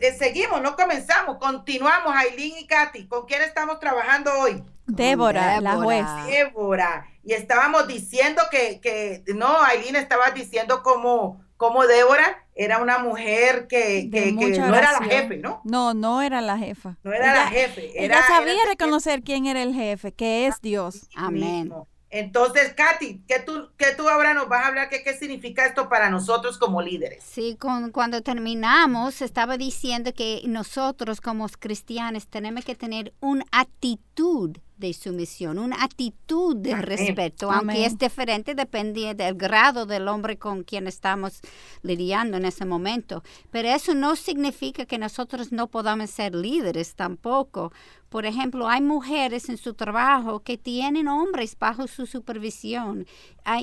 [0.00, 3.08] eh, seguimos, no comenzamos, continuamos, Aileen y Katy.
[3.08, 4.62] ¿Con quién estamos trabajando hoy?
[4.86, 6.06] Débora, Débora, la juez.
[6.26, 7.06] Débora.
[7.24, 13.66] Y estábamos diciendo que, que no, Aileen estaba diciendo como, como Débora era una mujer
[13.66, 15.60] que, que, no era la jefe, ¿no?
[15.64, 16.96] No, no era la jefa.
[17.02, 17.92] No era la jefe.
[18.02, 21.08] Era, ella sabía reconocer quién era el jefe, que es Dios.
[21.16, 21.72] Amén.
[22.10, 24.88] Entonces, Katy, ¿qué tú, qué tú ahora nos vas a hablar?
[24.88, 27.24] ¿Qué, ¿Qué significa esto para nosotros como líderes?
[27.24, 34.56] Sí, con, cuando terminamos, estaba diciendo que nosotros como cristianos tenemos que tener una actitud
[34.76, 40.64] de sumisión, una actitud de respeto, aunque es diferente, depende del grado del hombre con
[40.64, 41.40] quien estamos
[41.82, 43.22] lidiando en ese momento.
[43.50, 47.72] Pero eso no significa que nosotros no podamos ser líderes tampoco.
[48.16, 53.06] Por ejemplo, hay mujeres en su trabajo que tienen hombres bajo su supervisión.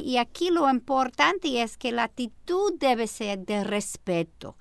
[0.04, 4.56] Y aquí lo importante es que la actitud debe ser de respeto.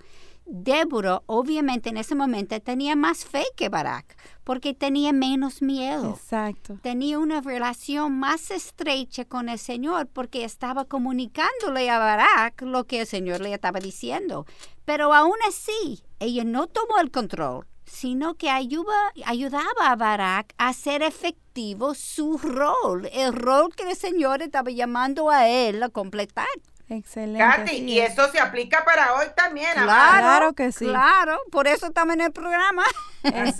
[0.46, 6.14] Débora, obviamente, en ese momento tenía más fe que Barak, porque tenía menos miedo.
[6.18, 6.78] Exacto.
[6.80, 13.00] Tenía una relación más estrecha con el Señor, porque estaba comunicándole a Barak lo que
[13.00, 14.46] el Señor le estaba diciendo.
[14.86, 20.68] Pero aún así, ella no tomó el control, sino que ayuda, ayudaba a Barak a
[20.68, 26.46] hacer efectivo su rol, el rol que el Señor estaba llamando a él a completar.
[26.88, 27.38] Excelente.
[27.38, 29.72] Katy, y eso se aplica para hoy también.
[29.74, 30.86] Claro, claro que sí.
[30.86, 32.82] Claro, por eso estamos en el programa.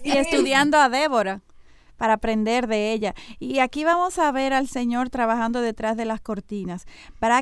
[0.02, 1.42] y estudiando a Débora
[2.02, 3.14] para aprender de ella.
[3.38, 6.84] Y aquí vamos a ver al Señor trabajando detrás de las cortinas.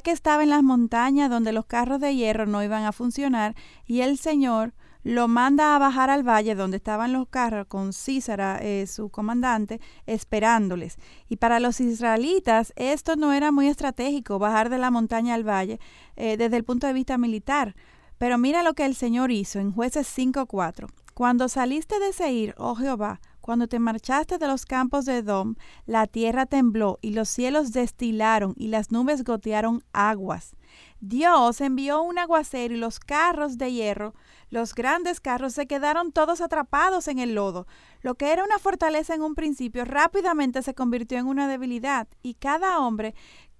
[0.05, 3.55] Que estaba en las montañas donde los carros de hierro no iban a funcionar
[3.87, 8.59] y el Señor lo manda a bajar al valle donde estaban los carros con Císara,
[8.61, 10.99] eh, su comandante, esperándoles.
[11.31, 15.81] Y para los israelitas esto no era muy estratégico, bajar de la montaña al valle
[16.17, 17.75] eh, desde el punto de vista militar.
[18.19, 20.87] Pero mira lo que el Señor hizo en jueces 5.4.
[21.15, 26.07] Cuando saliste de Seir, oh Jehová, cuando te marchaste de los campos de Edom, la
[26.07, 30.55] tierra tembló y los cielos destilaron y las nubes gotearon aguas.
[31.01, 34.15] Dios envió un aguacero y los carros de hierro
[34.51, 37.67] los grandes carros se quedaron todos atrapados en el lodo.
[38.03, 42.35] Lo que era una fortaleza en un principio rápidamente se convirtió en una debilidad y
[42.35, 43.17] cada hombre,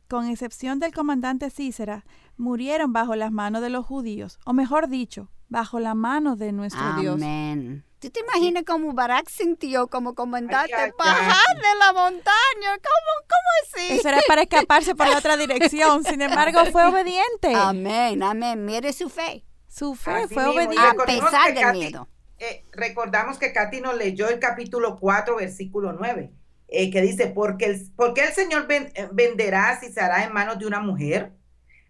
[0.09, 2.05] con excepción del comandante Cícera,
[2.37, 6.93] murieron bajo las manos de los judíos, o mejor dicho, bajo la mano de nuestro
[7.01, 7.19] Dios.
[8.01, 12.23] ¿Tú te imaginas cómo Barak sintió como comandante bajar de la montaña?
[12.63, 13.93] ¿Cómo, ¿Cómo así?
[13.93, 16.03] Eso era para escaparse por la otra dirección.
[16.07, 17.55] Sin embargo, fue obediente.
[17.55, 18.65] Amén, amén.
[18.65, 19.45] Mire su fe.
[19.69, 20.79] Su fe fue obediente.
[20.79, 22.09] A pesar del miedo.
[22.39, 26.33] Eh, recordamos que Katy nos leyó el capítulo 4, versículo 9,
[26.69, 30.59] eh, que dice, porque el, porque el Señor eh, venderá si se hará en manos
[30.59, 31.33] de una mujer.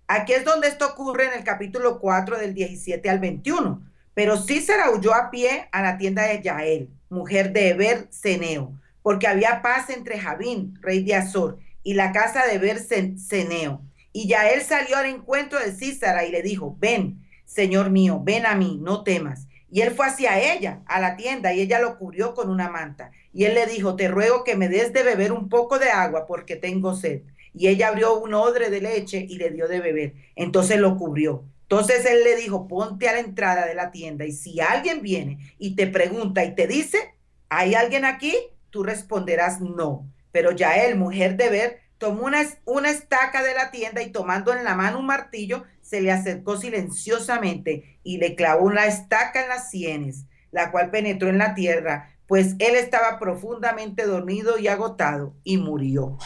[0.09, 3.90] Aquí es donde esto ocurre en el capítulo 4 del 17 al 21.
[4.15, 9.27] Pero Cícera huyó a pie a la tienda de Yael, mujer de Eber Ceneo, porque
[9.27, 13.83] había paz entre Javín, rey de Azor, y la casa de Eber Ceneo.
[14.13, 18.55] Y Yael salió al encuentro de Císara y le dijo, ven, Señor mío, ven a
[18.55, 19.47] mí, no temas.
[19.71, 23.13] Y él fue hacia ella, a la tienda, y ella lo cubrió con una manta.
[23.33, 26.27] Y él le dijo, te ruego que me des de beber un poco de agua
[26.27, 27.23] porque tengo sed.
[27.55, 30.15] Y ella abrió un odre de leche y le dio de beber.
[30.35, 31.45] Entonces lo cubrió.
[31.71, 35.55] Entonces él le dijo, ponte a la entrada de la tienda y si alguien viene
[35.57, 37.15] y te pregunta y te dice,
[37.49, 38.35] ¿hay alguien aquí?
[38.71, 40.05] Tú responderás no.
[40.33, 44.53] Pero ya él, mujer de ver, tomó una, una estaca de la tienda y tomando
[44.53, 49.49] en la mano un martillo, se le acercó silenciosamente y le clavó una estaca en
[49.49, 55.37] las sienes, la cual penetró en la tierra, pues él estaba profundamente dormido y agotado
[55.45, 56.19] y murió.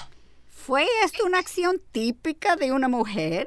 [0.48, 3.46] ¿Fue esto una acción típica de una mujer?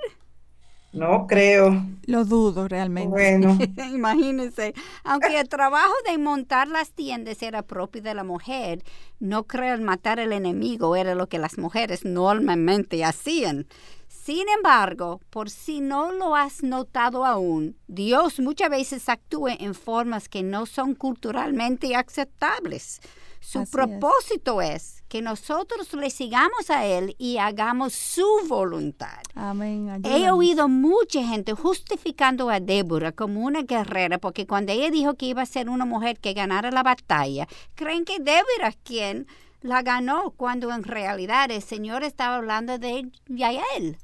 [0.98, 1.86] No creo.
[2.06, 3.10] Lo dudo realmente.
[3.10, 3.58] Bueno.
[3.94, 4.74] Imagínense,
[5.04, 8.84] aunque el trabajo de montar las tiendas era propio de la mujer,
[9.20, 13.68] no creo matar al enemigo era lo que las mujeres normalmente hacían.
[14.08, 20.28] Sin embargo, por si no lo has notado aún, Dios muchas veces actúa en formas
[20.28, 23.00] que no son culturalmente aceptables.
[23.40, 25.04] Su propósito es.
[25.08, 29.20] que nosotros le sigamos a Él y hagamos su voluntad.
[29.36, 30.02] Amén.
[30.04, 35.28] He oído mucha gente justificando a Débora como una guerrera porque cuando ella dijo que
[35.28, 39.28] iba a ser una mujer que ganara la batalla, creen que Débora es quien
[39.62, 43.98] la ganó cuando en realidad el Señor estaba hablando de Yael.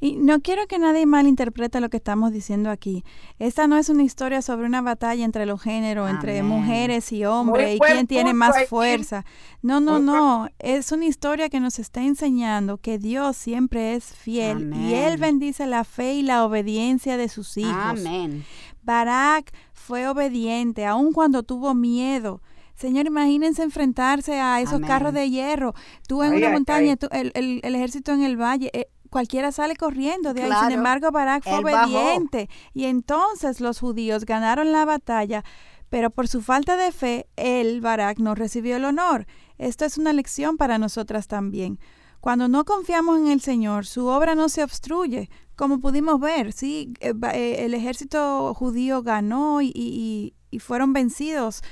[0.00, 3.04] Y no quiero que nadie malinterprete lo que estamos diciendo aquí.
[3.38, 7.76] Esta no es una historia sobre una batalla entre los géneros, entre mujeres y hombres,
[7.76, 9.24] y quién tiene más fuerza.
[9.62, 10.48] No, no, no.
[10.58, 15.66] Es una historia que nos está enseñando que Dios siempre es fiel y Él bendice
[15.66, 17.74] la fe y la obediencia de sus hijos.
[17.74, 18.44] Amén.
[18.82, 22.40] Barak fue obediente, aun cuando tuvo miedo.
[22.80, 25.74] Señor, imagínense enfrentarse a esos carros de hierro.
[26.08, 28.70] Tú en una montaña, el, ejército en el valle.
[28.72, 30.52] Eh, cualquiera sale corriendo de ahí.
[30.62, 32.48] Sin embargo, Barak fue obediente.
[32.72, 35.44] Y entonces los judíos ganaron la batalla.
[35.88, 39.26] Pero por su falta de fe, él, Barak, no recibió el honor.
[39.58, 41.80] Esto es una lección para nosotras también.
[42.20, 45.30] Cuando no confiamos en el Señor, su obra no se obstruye.
[45.56, 51.62] Como pudimos ver, sí, eh, eh, el ejército judío ganó y, y fueron vencidos,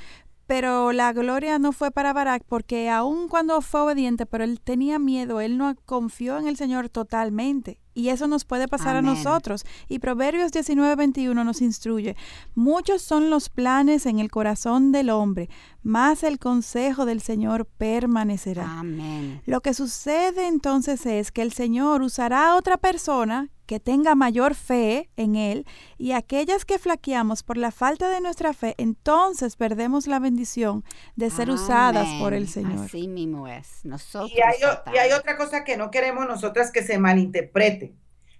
[0.49, 4.97] pero la gloria no fue para Barak porque aun cuando fue obediente, pero él tenía
[4.97, 7.79] miedo, él no confió en el Señor totalmente.
[7.93, 9.63] Y eso nos puede pasar a nosotros.
[9.87, 12.15] Y Proverbios 19:21 nos instruye,
[12.55, 15.49] muchos son los planes en el corazón del hombre,
[15.83, 18.79] más el consejo del Señor permanecerá.
[18.79, 19.43] Amén.
[19.45, 24.55] Lo que sucede entonces es que el Señor usará a otra persona que tenga mayor
[24.55, 25.63] fe en Él
[25.99, 30.83] y aquellas que flaqueamos por la falta de nuestra fe, entonces perdemos la bendición
[31.15, 32.85] de ser usadas por el Señor.
[32.85, 33.85] Así mismo es.
[33.85, 34.55] Nosotros y, hay,
[34.91, 37.93] y hay otra cosa que no queremos nosotras que se malinterprete.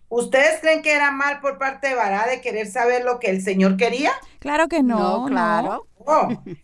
[0.07, 3.43] ¿Ustedes creen que era mal por parte de Bará de querer saber lo que el
[3.43, 4.11] Señor quería?
[4.39, 5.85] Claro que no, claro.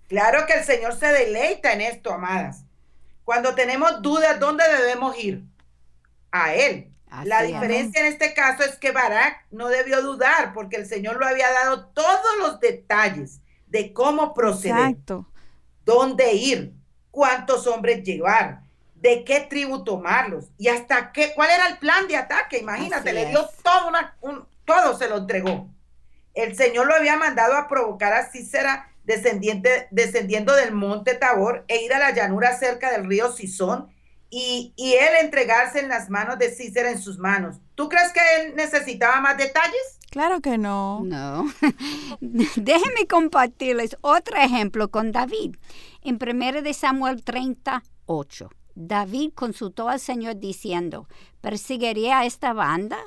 [0.08, 2.66] claro que el Señor se deleita en esto, amadas.
[3.26, 5.44] Cuando tenemos dudas, ¿dónde debemos ir?
[6.32, 6.95] A Él.
[7.24, 11.26] La diferencia en este caso es que Barak no debió dudar porque el Señor lo
[11.26, 15.28] había dado todos los detalles de cómo proceder, Exacto.
[15.84, 16.74] dónde ir,
[17.12, 18.62] cuántos hombres llevar,
[18.96, 22.58] de qué tribu tomarlos y hasta qué, cuál era el plan de ataque.
[22.58, 25.70] Imagínate, le dio todo, una, un, todo se lo entregó.
[26.34, 31.84] El Señor lo había mandado a provocar a Cícera descendiente, descendiendo del monte Tabor e
[31.84, 33.90] ir a la llanura cerca del río Sison
[34.38, 37.62] y, y él entregarse en las manos de Cícera en sus manos.
[37.74, 39.98] ¿Tú crees que él necesitaba más detalles?
[40.12, 41.00] Claro que no.
[41.06, 41.46] No.
[42.20, 45.56] Déjenme compartirles otro ejemplo con David.
[46.02, 48.50] En 1 de Samuel 38.
[48.76, 51.08] David consultó al Señor diciendo,
[51.40, 52.98] ¿perseguiré a esta banda?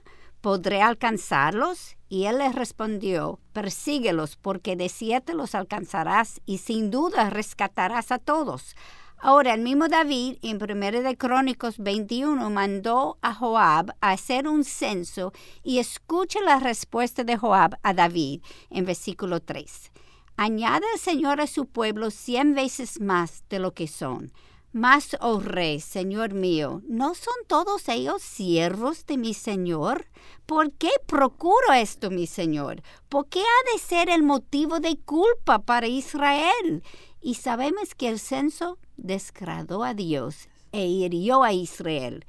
[0.41, 1.99] ¿Podré alcanzarlos?
[2.09, 8.19] Y él le respondió, persíguelos, porque de siete los alcanzarás y sin duda rescatarás a
[8.19, 8.75] todos.
[9.21, 14.65] Ahora, el mismo David, en 1 de Crónicos 21, mandó a Joab a hacer un
[14.65, 15.33] censo
[15.65, 19.91] y escucha la respuesta de Joab a David en versículo 3.
[20.37, 24.33] Añade el Señor a su pueblo cien veces más de lo que son
[24.73, 30.07] mas, oh rey, señor mío, ¿no son todos ellos siervos de mi señor?
[30.47, 32.83] ¿Por qué procuro esto, mi señor?
[33.09, 36.83] ¿Por qué ha de ser el motivo de culpa para Israel?
[37.21, 42.27] Y sabemos que el censo desgradó a Dios e hirió a Israel.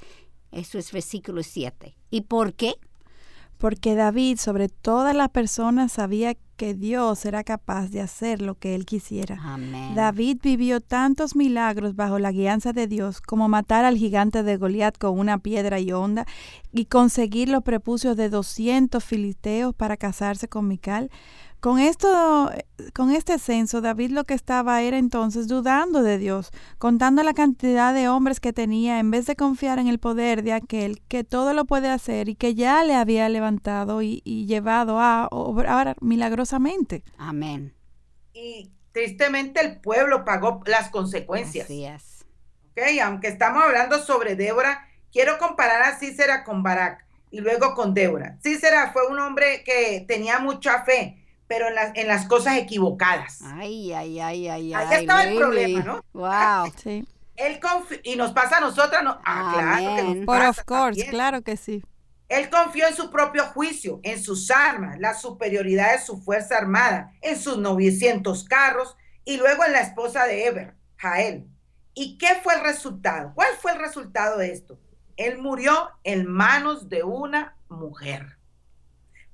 [0.52, 1.98] Eso es versículo 7.
[2.10, 2.76] ¿Y por qué?
[3.58, 8.76] Porque David sobre todas las personas sabía que Dios era capaz de hacer lo que
[8.76, 9.40] él quisiera.
[9.96, 14.98] David vivió tantos milagros bajo la guianza de Dios, como matar al gigante de Goliat
[14.98, 16.26] con una piedra y onda
[16.74, 21.10] y conseguir los prepucios de 200 filisteos para casarse con Mical.
[21.60, 22.52] Con esto,
[22.94, 27.94] con este censo, David lo que estaba era entonces dudando de Dios, contando la cantidad
[27.94, 31.54] de hombres que tenía, en vez de confiar en el poder de aquel que todo
[31.54, 37.04] lo puede hacer y que ya le había levantado y, llevado a obrar milagrosamente.
[37.18, 37.76] Amén.
[38.34, 41.66] Y tristemente el pueblo pagó las consecuencias.
[41.66, 42.26] Así es.
[42.72, 47.94] Ok, aunque estamos hablando sobre Débora, quiero comparar a Cícera con Barak y luego con
[47.94, 48.38] Débora.
[48.42, 51.18] Cícera fue un hombre que tenía mucha fe
[51.50, 53.42] pero en las, en las cosas equivocadas.
[53.42, 54.74] Ay, ay, ay, ay.
[54.74, 56.06] Ahí estaba el problema, ¿no?
[56.14, 56.72] Wow.
[56.84, 57.06] sí.
[57.36, 57.60] Él
[58.04, 59.20] y nos pasa a nosotras, ¿no?
[59.26, 61.84] Ah, claro que nos Por of course, claro que sí.
[62.28, 67.12] Él confió en su propio juicio, en sus armas, la superioridad de su fuerza armada,
[67.22, 68.96] en sus 900 carros
[69.26, 71.48] y luego en la esposa de Eber, Jael.
[71.96, 73.32] ¿Y qué fue el resultado?
[73.34, 74.80] ¿Cuál fue el resultado de esto?
[75.18, 78.39] Él murió en manos de una mujer.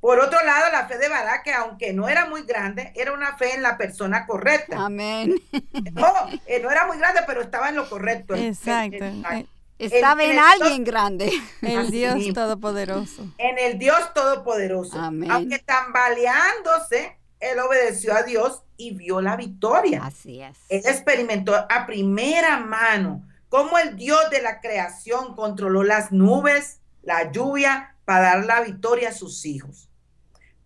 [0.05, 3.55] Por otro lado, la fe de Barak, aunque no era muy grande, era una fe
[3.55, 4.85] en la persona correcta.
[4.85, 5.33] Amén.
[5.93, 6.13] No,
[6.45, 8.35] eh, no era muy grande, pero estaba en lo correcto.
[8.35, 9.03] Exacto.
[9.03, 9.47] Eh,
[9.79, 11.31] estaba en, alguien grande.
[11.63, 13.33] El Dios Todopoderoso.
[13.39, 14.99] En el Dios Todopoderoso.
[14.99, 15.31] Amén.
[15.31, 20.03] Aunque tambaleándose, él obedeció a Dios y vio la victoria.
[20.05, 20.55] Así es.
[20.69, 27.31] Él experimentó a primera mano cómo el Dios de la creación controló las nubes, la
[27.31, 29.89] lluvia, para dar la victoria a sus hijos.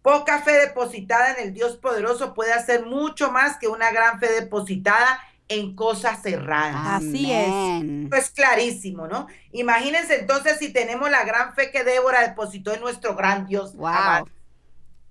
[0.01, 4.31] Poca fe depositada en el Dios poderoso puede hacer mucho más que una gran fe
[4.31, 5.19] depositada
[5.49, 7.03] en cosas cerradas.
[7.03, 7.83] Así es.
[7.83, 9.27] Esto es clarísimo, ¿no?
[9.51, 13.75] Imagínense entonces si tenemos la gran fe que Débora depositó en nuestro gran Dios.
[13.75, 14.29] Wow.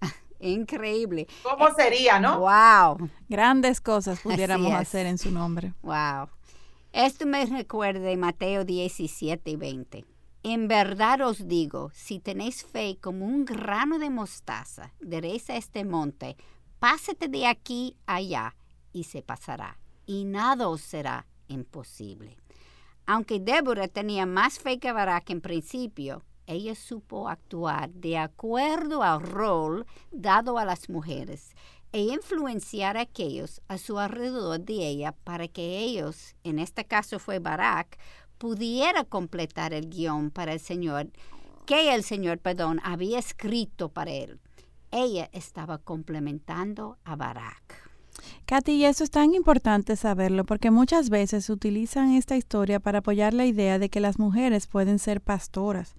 [0.40, 1.26] increíble.
[1.42, 2.38] ¿Cómo sería, no?
[2.38, 3.10] Wow.
[3.28, 5.74] Grandes cosas pudiéramos hacer en su nombre.
[5.82, 6.28] Wow.
[6.92, 10.04] Esto me recuerda de Mateo 17 y 20.
[10.42, 15.84] En verdad os digo, si tenéis fe como un grano de mostaza, diréis a este
[15.84, 16.36] monte,
[16.78, 18.54] pásate de aquí allá,
[18.92, 22.36] y se pasará, y nada os será imposible.
[23.06, 29.20] Aunque Débora tenía más fe que Barak en principio, ella supo actuar de acuerdo al
[29.20, 31.54] rol dado a las mujeres
[31.92, 37.18] e influenciar a aquellos a su alrededor de ella para que ellos, en este caso
[37.18, 37.98] fue Barak,
[38.38, 41.10] pudiera completar el guion para el Señor,
[41.66, 44.40] que el Señor, perdón, había escrito para él.
[44.90, 47.88] Ella estaba complementando a Barak.
[48.46, 53.44] Katy, eso es tan importante saberlo porque muchas veces utilizan esta historia para apoyar la
[53.44, 55.94] idea de que las mujeres pueden ser pastoras.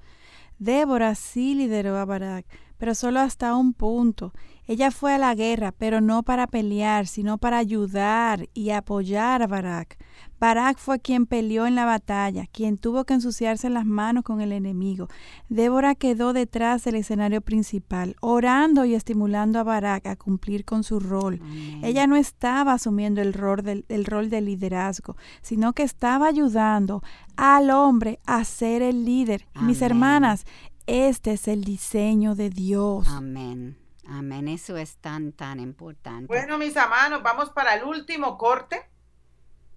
[0.58, 2.46] Débora sí lideró a Barak,
[2.78, 4.34] pero solo hasta un punto.
[4.68, 9.48] Ella fue a la guerra, pero no para pelear, sino para ayudar y apoyar a
[9.48, 9.98] Barak.
[10.40, 14.52] Barak fue quien peleó en la batalla, quien tuvo que ensuciarse las manos con el
[14.52, 15.10] enemigo.
[15.50, 21.00] Débora quedó detrás del escenario principal, orando y estimulando a Barak a cumplir con su
[21.00, 21.42] rol.
[21.84, 27.04] Ella no estaba asumiendo el rol, del, rol de liderazgo, sino que estaba ayudando
[27.36, 29.46] al hombre a ser el líder.
[29.62, 30.46] Mis hermanas,
[30.88, 33.08] este es el diseño de Dios.
[33.10, 33.78] Amén.
[34.08, 34.48] Amén.
[34.48, 36.28] Eso es tan, tan importante.
[36.28, 38.90] Bueno, mis hermanos, vamos para el último corte.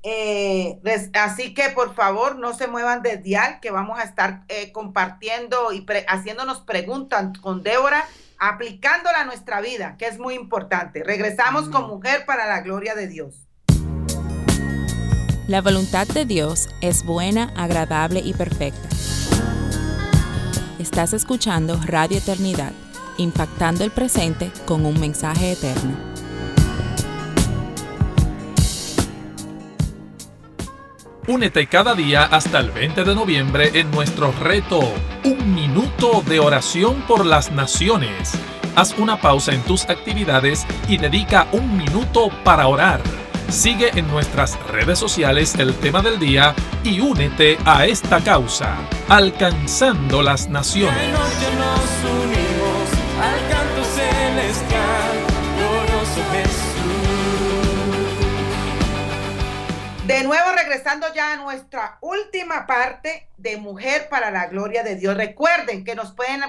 [0.05, 0.81] Eh,
[1.15, 5.73] así que por favor no se muevan de dial, que vamos a estar eh, compartiendo
[5.73, 8.05] y haciéndonos preguntas con Débora,
[8.39, 11.05] aplicándola a nuestra vida, que es muy importante.
[11.05, 13.47] Regresamos con Mujer para la Gloria de Dios.
[15.47, 18.89] La voluntad de Dios es buena, agradable y perfecta.
[20.79, 22.73] Estás escuchando Radio Eternidad,
[23.19, 26.12] impactando el presente con un mensaje eterno.
[31.29, 34.81] Únete cada día hasta el 20 de noviembre en nuestro reto,
[35.23, 38.33] un minuto de oración por las naciones.
[38.75, 43.01] Haz una pausa en tus actividades y dedica un minuto para orar.
[43.49, 48.77] Sigue en nuestras redes sociales el tema del día y únete a esta causa,
[49.09, 51.15] alcanzando las naciones.
[60.13, 65.17] De nuevo regresando ya a nuestra última parte de Mujer para la Gloria de Dios.
[65.17, 66.43] Recuerden que nos pueden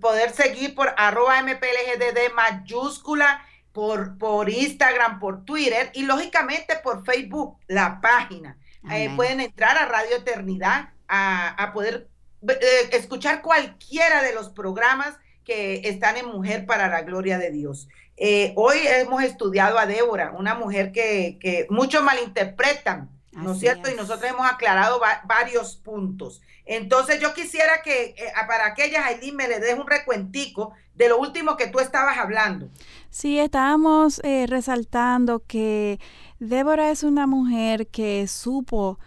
[0.00, 3.40] poder, seguir por arroba mplgdd mayúscula,
[3.72, 8.58] por, por Instagram, por Twitter y lógicamente por Facebook, la página.
[8.90, 12.08] Eh, pueden entrar a Radio Eternidad a, poder
[12.48, 17.88] eh, escuchar cualquiera de los programas que están en Mujer para la Gloria de Dios.
[18.20, 23.88] Eh, hoy hemos estudiado a Débora, una mujer que, que muchos malinterpretan, ¿no es cierto?
[23.88, 26.42] Y nosotros hemos aclarado varios puntos.
[26.64, 31.18] Entonces yo quisiera que eh, para aquellas, Aileen, me le des un recuentico de lo
[31.18, 32.68] último que tú estabas hablando.
[33.08, 36.00] Sí, estábamos eh, resaltando que
[36.40, 38.98] Débora es una mujer que supo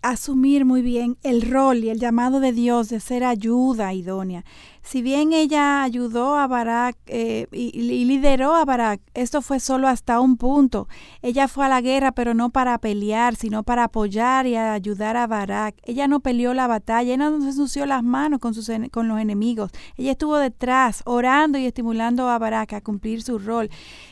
[0.00, 4.44] asumir muy bien el rol y el llamado de Dios de ser ayuda idónea
[4.88, 10.18] si bien ella ayudó a Barak eh, y, lideró a Barak, esto fue solo hasta
[10.18, 10.88] un punto.
[11.20, 15.26] Ella fue a la guerra, pero no para pelear, sino para apoyar y ayudar a
[15.26, 15.74] Barak.
[15.82, 19.20] Ella no peleó la batalla, ella no se ensució las manos con, sus, con los
[19.20, 19.72] enemigos.
[19.98, 23.68] Ella estuvo detrás, orando y estimulando a Barak a cumplir su rol.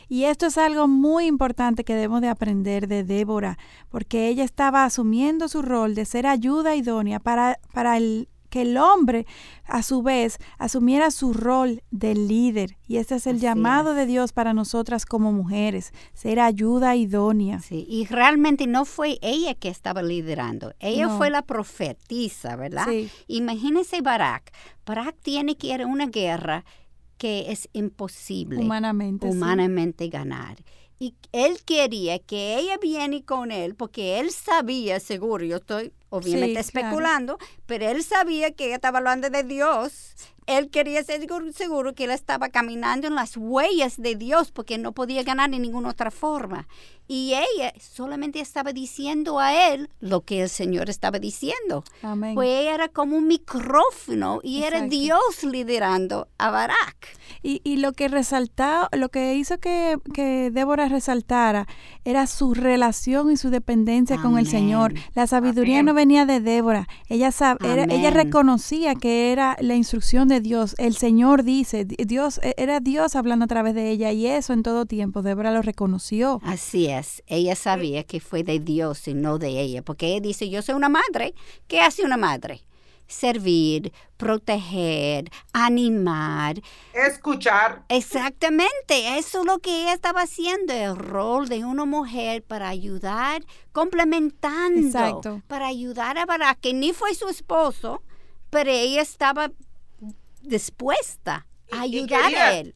[0.09, 3.57] Y esto es algo muy importante que debemos de aprender de Débora,
[3.89, 8.77] porque ella estaba asumiendo su rol de ser ayuda idónea para, para el que el
[8.77, 9.25] hombre
[9.65, 12.77] a su vez asumiera su rol de líder.
[12.87, 17.59] Y este es el llamado de Dios para nosotras como mujeres, ser ayuda idónea.
[17.59, 22.87] Sí, y realmente no fue ella que estaba liderando, ella fue la profetisa, ¿verdad?
[22.89, 23.09] Sí.
[23.27, 24.51] Imagínese Barak.
[24.85, 26.63] Barak tiene que ir a una guerra
[27.17, 30.57] que es imposible humanamente, humanamente ganar.
[30.99, 36.59] Y él quería que ella viene con él porque él sabía, seguro, yo estoy obviamente
[36.59, 40.15] especulando, pero él sabía que ella estaba hablando de Dios
[40.47, 44.93] él quería ser seguro que él estaba caminando en las huellas de Dios porque no
[44.93, 46.67] podía ganar de ninguna otra forma.
[47.07, 51.83] Y ella solamente estaba diciendo a él lo que el Señor estaba diciendo.
[52.01, 52.35] Amén.
[52.35, 57.17] Pues ella era como un micrófono y era Dios liderando a Barak.
[57.43, 61.67] Y, y lo que resaltó, lo que hizo que, que, Débora resaltara
[62.03, 64.93] era su relación y su dependencia con el Señor.
[65.13, 66.87] La sabiduría no venía de Débora.
[67.07, 67.31] Ella,
[67.61, 70.75] ella reconocía que era la instrucción de Dios.
[70.77, 74.63] El Señor dice, Dios e, era Dios hablando a través de ella y eso en
[74.63, 75.21] todo tiempo.
[75.21, 76.41] Débora lo reconoció.
[76.43, 76.96] Así es.
[77.27, 80.75] Ella sabía que fue de Dios y no de ella, porque ella dice, yo soy
[80.75, 81.33] una madre.
[81.67, 82.63] ¿Qué hace una madre?
[83.07, 86.61] servir, proteger, animar.
[86.93, 87.83] Escuchar.
[87.89, 93.43] Exactamente, eso es lo que ella estaba haciendo, el rol de una mujer para ayudar,
[93.71, 95.41] complementando, Exacto.
[95.47, 98.03] para ayudar a Barak, que ni fue su esposo,
[98.49, 99.51] pero ella estaba
[100.41, 102.75] dispuesta a ayudar a él.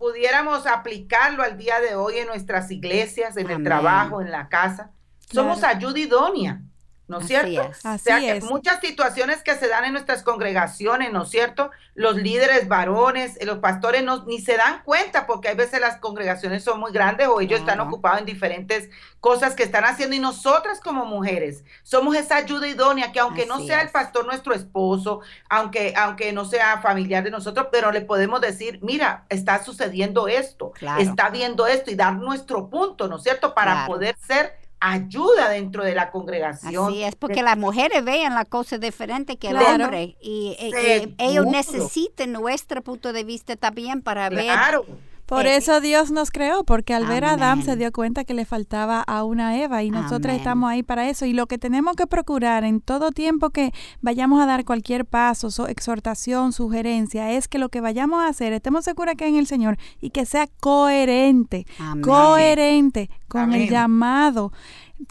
[0.00, 4.92] Pudiéramos aplicarlo al día de hoy en nuestras iglesias, en el trabajo, en la casa.
[5.30, 6.62] Somos ayuda idónea.
[7.10, 7.68] ¿No es cierto?
[7.68, 11.70] o sea, que muchas situaciones que se dan en nuestras congregaciones, ¿no es cierto?
[11.94, 16.62] Los líderes varones, los pastores no, ni se dan cuenta porque hay veces las congregaciones
[16.62, 18.88] son muy grandes o ellos están ocupados en diferentes
[19.18, 23.58] cosas que están haciendo y nosotras como mujeres somos esa ayuda idónea que aunque no
[23.58, 28.40] sea el pastor nuestro esposo, aunque, aunque no sea familiar de nosotros, pero le podemos
[28.40, 33.52] decir, mira, está sucediendo esto, está viendo esto y dar nuestro punto, ¿no es cierto?
[33.52, 36.88] Para poder ser ayuda dentro de la congregación.
[36.88, 41.14] Así es, porque las mujeres vean la cosa diferente que el hombre y, eh, eh,
[41.18, 44.84] ellos necesitan nuestro punto de vista también para claro.
[44.84, 48.24] ver por eh, eso Dios nos creó, porque al ver a Adán se dio cuenta
[48.24, 51.24] que le faltaba a una Eva y nosotros estamos ahí para eso.
[51.24, 55.68] Y lo que tenemos que procurar en todo tiempo que vayamos a dar cualquier paso,
[55.68, 59.78] exhortación, sugerencia, es que lo que vayamos a hacer estemos seguros que en el Señor
[60.00, 61.64] y que sea coherente,
[62.02, 64.52] coherente con el llamado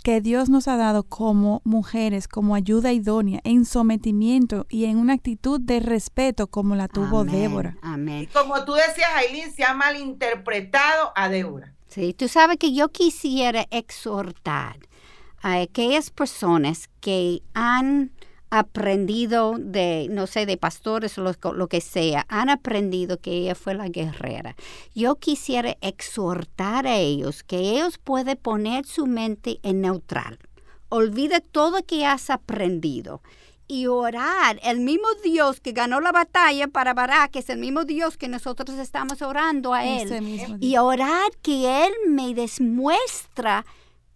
[0.04, 5.14] que Dios nos ha dado como mujeres, como ayuda idónea, en sometimiento y en una
[5.14, 7.78] actitud de respeto como la tuvo Débora.
[7.82, 8.24] Amén.
[8.24, 11.74] Y como tú decías, Aileen, se ha malinterpretado a Débora.
[11.88, 14.78] Sí, tú sabes que yo quisiera exhortar
[15.42, 18.12] a aquellas personas que han
[18.50, 21.22] aprendido de, no sé, de pastores o
[21.54, 24.56] lo, que sea, han aprendido que ella fue la guerrera.
[24.96, 30.40] Yo quisiera exhortar a ellos que ellos pueden poner su mente en neutral.
[30.90, 33.22] Olvida todo que has aprendido
[33.68, 34.60] y orar.
[34.64, 38.72] El mismo Dios que ganó la batalla para Barak es el mismo Dios que nosotros
[38.80, 40.58] estamos orando a Él.
[40.60, 43.66] Y orar que Él me demuestra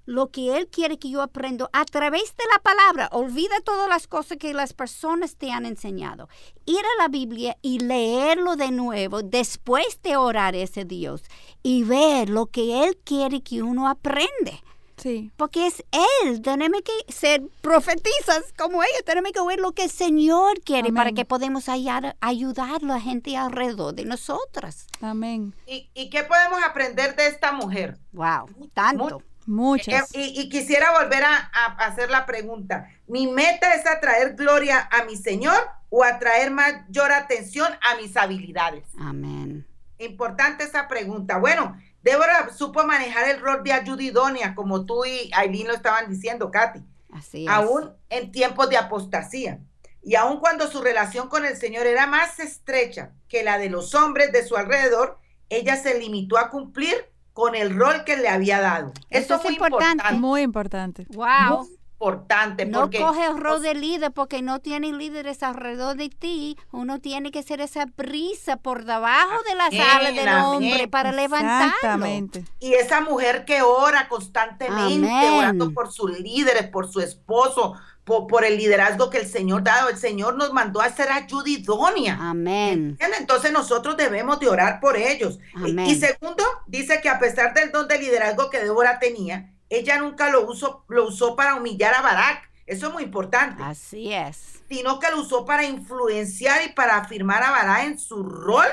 [0.06, 3.10] lo que Él quiere que yo aprenda a través de la palabra.
[3.12, 6.30] Olvida todas las cosas que las personas te han enseñado.
[6.66, 11.24] Ir a la Biblia y leerlo de nuevo después de orar a ese Dios
[11.62, 14.62] y ver lo que Él quiere que uno aprende.
[14.98, 15.32] Sí.
[15.38, 15.84] Porque es
[16.24, 16.42] Él.
[16.42, 19.04] Tenemos que ser profetizas como ella.
[19.06, 23.02] Tenemos que ver lo que el Señor quiere para que podamos ayudar, ayudar a la
[23.02, 24.88] gente alrededor de nosotras.
[25.02, 25.54] Amén.
[25.66, 27.98] ¿Y, ¿Y, qué podemos aprender de esta mujer?
[28.14, 29.22] Wow, tanto.
[29.46, 30.10] Muchas.
[30.14, 31.36] Y, quisiera volver a,
[31.78, 32.90] hacer la pregunta.
[33.08, 35.58] ¿Mi meta es atraer gloria a mi Señor
[35.90, 38.86] o atraer mayor atención a mis habilidades?
[39.00, 39.66] Amén.
[40.00, 41.38] Importante esa pregunta.
[41.38, 46.10] Bueno, Débora supo manejar el rol de ayuda idónea, como tú y Aileen lo estaban
[46.10, 46.82] diciendo, Katy.
[47.14, 47.52] Así es.
[47.52, 49.60] Aún en tiempos de apostasía.
[50.02, 53.96] Y aun cuando su relación con el Señor era más estrecha que la de los
[53.96, 55.18] hombres de su alrededor,
[55.50, 58.94] ella se limitó a cumplir con el rol que le había dado.
[59.10, 60.14] Eso, es muy importante.
[60.14, 61.08] Muy importante.
[61.10, 61.68] Wow.
[61.94, 62.66] importante.
[62.66, 66.58] No coge el rol de líder porque no tiene líderes alrededor de ti.
[66.72, 71.74] Uno tiene que ser esa brisa por debajo de las alas del hombre para levantarlo.
[71.74, 72.46] Exactamente.
[72.60, 78.58] Y esa mujer que ora constantemente, orando por sus líderes, por su esposo, por, el
[78.58, 79.90] liderazgo que el Señor dado.
[79.90, 82.18] El Señor nos mandó a ser ayuda idónea.
[82.20, 82.98] Amén.
[83.20, 85.40] Entonces nosotros debemos de orar por ellos.
[85.86, 90.30] Y, segundo, dice que a pesar del don de liderazgo que Débora tenía, ella nunca
[90.30, 92.50] lo usó, lo usó para humillar a Barak.
[92.66, 93.62] Eso es muy importante.
[93.64, 94.62] Así es.
[94.70, 98.68] Sino que lo usó para influenciar y para afirmar a Barak en su rol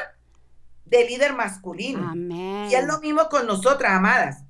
[0.84, 2.08] de líder masculino.
[2.10, 2.68] Amén.
[2.70, 4.44] Y es lo mismo con nosotras, amadas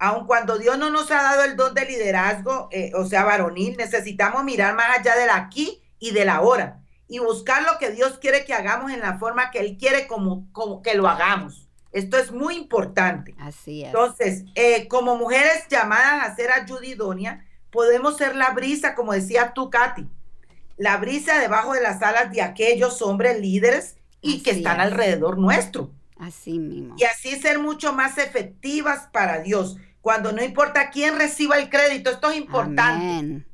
[0.00, 3.76] aun cuando Dios no nos ha dado el don de liderazgo, eh, o sea, varonil,
[3.76, 8.44] necesitamos mirar más allá del aquí y del ahora y buscar lo que Dios quiere
[8.44, 11.68] que hagamos en la forma que Él quiere como, como que lo hagamos.
[11.92, 13.34] Esto es muy importante.
[13.38, 13.88] Así es.
[13.88, 19.52] Entonces, eh, como mujeres llamadas a ser ayuda idónea, podemos ser la brisa, como decía
[19.52, 20.08] tú, Katy,
[20.78, 25.90] la brisa debajo de las alas de aquellos hombres líderes y que están alrededor nuestro.
[26.16, 26.94] Así mismo.
[26.96, 32.10] Y así ser mucho más efectivas para Dios cuando no importa quién reciba el crédito,
[32.10, 33.44] esto es importante.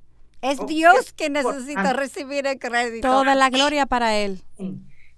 [0.42, 3.08] Es Dios que necesita recibir el crédito.
[3.08, 4.42] Toda la gloria para Él.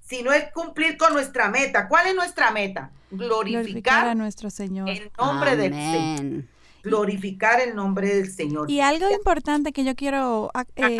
[0.00, 1.86] Si no es cumplir con nuestra meta.
[1.88, 2.90] ¿Cuál es nuestra meta?
[3.10, 4.88] Glorificar, a nuestro Señor.
[4.88, 6.44] El nombre del Señor.
[6.82, 8.70] glorificar el nombre del Señor.
[8.70, 10.98] Y algo importante que yo quiero eh,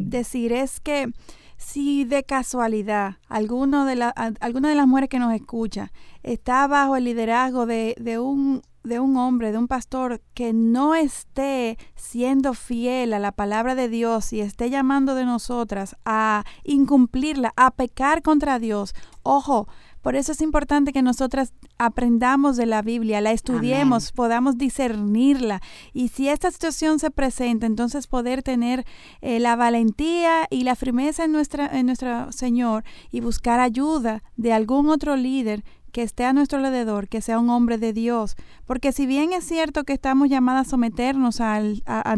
[0.00, 1.10] decir es que
[1.56, 4.10] si de casualidad alguno de, la,
[4.40, 5.92] alguna de las mujeres que nos escucha
[6.22, 10.94] está bajo el liderazgo de, de un de un hombre, de un pastor que no
[10.94, 17.52] esté siendo fiel a la palabra de Dios y esté llamando de nosotras a incumplirla,
[17.56, 19.66] a pecar contra Dios, ojo,
[20.04, 25.62] por eso es importante que nosotras aprendamos de la Biblia, la estudiemos, podamos discernirla.
[25.94, 28.84] Y si esta situación se presenta, entonces poder tener
[29.22, 34.52] eh, la valentía y la firmeza en, nuestra, en nuestro Señor y buscar ayuda de
[34.52, 35.64] algún otro líder
[35.94, 38.34] que esté a nuestro alrededor, que sea un hombre de Dios.
[38.66, 41.62] Porque si bien es cierto que estamos llamadas a someternos a,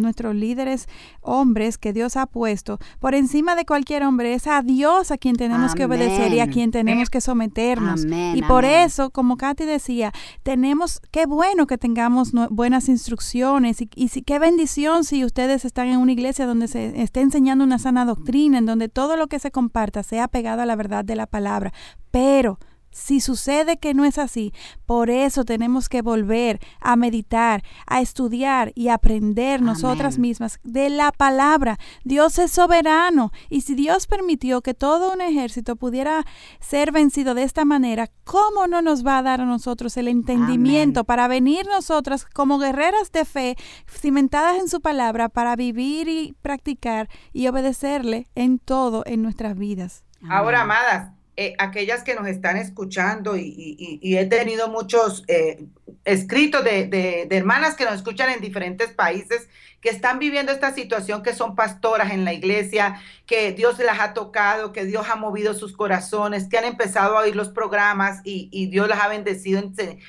[0.01, 0.89] nuestros líderes
[1.21, 5.37] hombres que Dios ha puesto, por encima de cualquier hombre es a Dios a quien
[5.37, 8.07] tenemos que obedecer y a quien tenemos que someternos.
[8.07, 10.11] y por eso, como Katy decía,
[10.43, 15.99] tenemos, qué bueno que tengamos buenas instrucciones y, y qué bendición si ustedes están en
[15.99, 19.51] una iglesia donde se esté enseñando una sana doctrina, en donde todo lo que se
[19.51, 21.75] comparta sea pegado a la verdad de la palabra.
[22.11, 22.59] Pero
[22.97, 24.55] si sucede que no es así,
[24.87, 31.13] por eso tenemos que volver a meditar, a estudiar y aprender nosotras mismas de la
[31.13, 31.79] palabra.
[32.05, 36.25] Dios es soberano y si Dios permitió que todo un ejército pudiera
[36.59, 41.05] ser vencido de esta manera, ¿cómo no nos va a dar a nosotros el entendimiento
[41.05, 47.11] para venir nosotras como guerreras de fe, cimentadas en su palabra, para vivir y practicar
[47.35, 50.03] y obedecerle en todo en nuestras vidas?
[50.27, 55.67] Ahora, amadas, eh, aquellas que nos están escuchando y, he tenido muchos eh,
[56.07, 59.47] escritos de, hermanas que nos escuchan en diferentes países
[59.83, 64.15] que están viviendo esta situación, que son pastoras en la iglesia, que Dios las ha
[64.15, 68.69] tocado, que Dios ha movido sus corazones, que han empezado a oír los programas y,
[68.69, 69.63] Dios las ha bendecido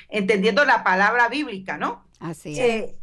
[0.08, 2.04] entendiendo la palabra bíblica, ¿no?
[2.20, 2.58] Así es.
[2.58, 2.94] Eh,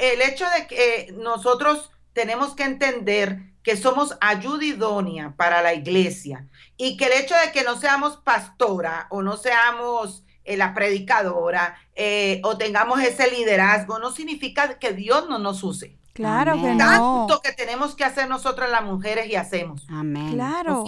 [0.00, 6.48] el hecho de que nosotros tenemos que entender que somos ayuda idónea para la iglesia
[6.76, 11.76] y que el hecho de que no seamos pastora o no seamos eh, la predicadora
[11.94, 15.96] eh, o tengamos ese liderazgo no significa que Dios no nos use.
[16.12, 17.26] Claro que no.
[17.26, 19.86] Tanto que tenemos que hacer nosotras las mujeres y hacemos.
[19.88, 20.32] Amén.
[20.32, 20.84] Claro.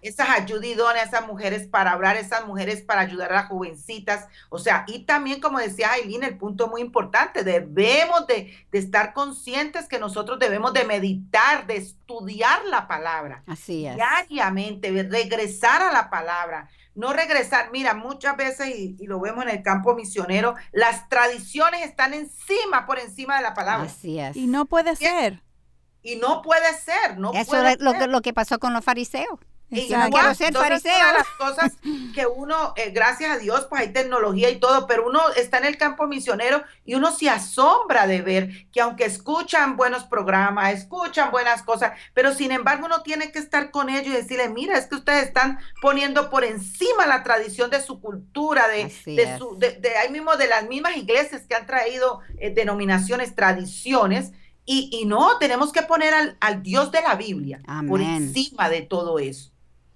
[0.00, 4.28] Esas ayudidonas, esas mujeres para hablar, esas mujeres para ayudar a las jovencitas.
[4.48, 9.12] O sea, y también, como decía Aileen, el punto muy importante, debemos de, de estar
[9.12, 13.42] conscientes que nosotros debemos de meditar, de estudiar la palabra.
[13.46, 13.96] Así es.
[13.96, 17.70] Diariamente, regresar a la palabra no regresar.
[17.72, 22.98] Mira, muchas veces, y, lo vemos en el campo misionero, las tradiciones están encima, por
[22.98, 23.86] encima de la palabra.
[23.86, 24.36] Así es.
[24.36, 25.42] Y no puede ser.
[26.02, 29.38] Y no puede ser, no Eso es lo, lo que pasó con los fariseos.
[29.70, 30.92] Y no quiero ser fariseo.
[31.12, 31.72] las cosas
[32.14, 35.66] que uno, eh, gracias a Dios, pues hay tecnología y todo, pero uno está en
[35.66, 41.30] el campo misionero y uno se asombra de ver que aunque escuchan buenos programas, escuchan
[41.30, 44.86] buenas cosas, pero sin embargo uno tiene que estar con ellos y decirle, mira, es
[44.86, 49.96] que ustedes están poniendo por encima la tradición de su cultura, de, de, su, de,
[50.02, 54.32] ahí mismo de las mismas iglesias que han traído eh, denominaciones, tradiciones.
[54.72, 58.82] Y, y, no, tenemos que poner al, al Dios de la Biblia por encima de
[58.82, 59.50] todo eso.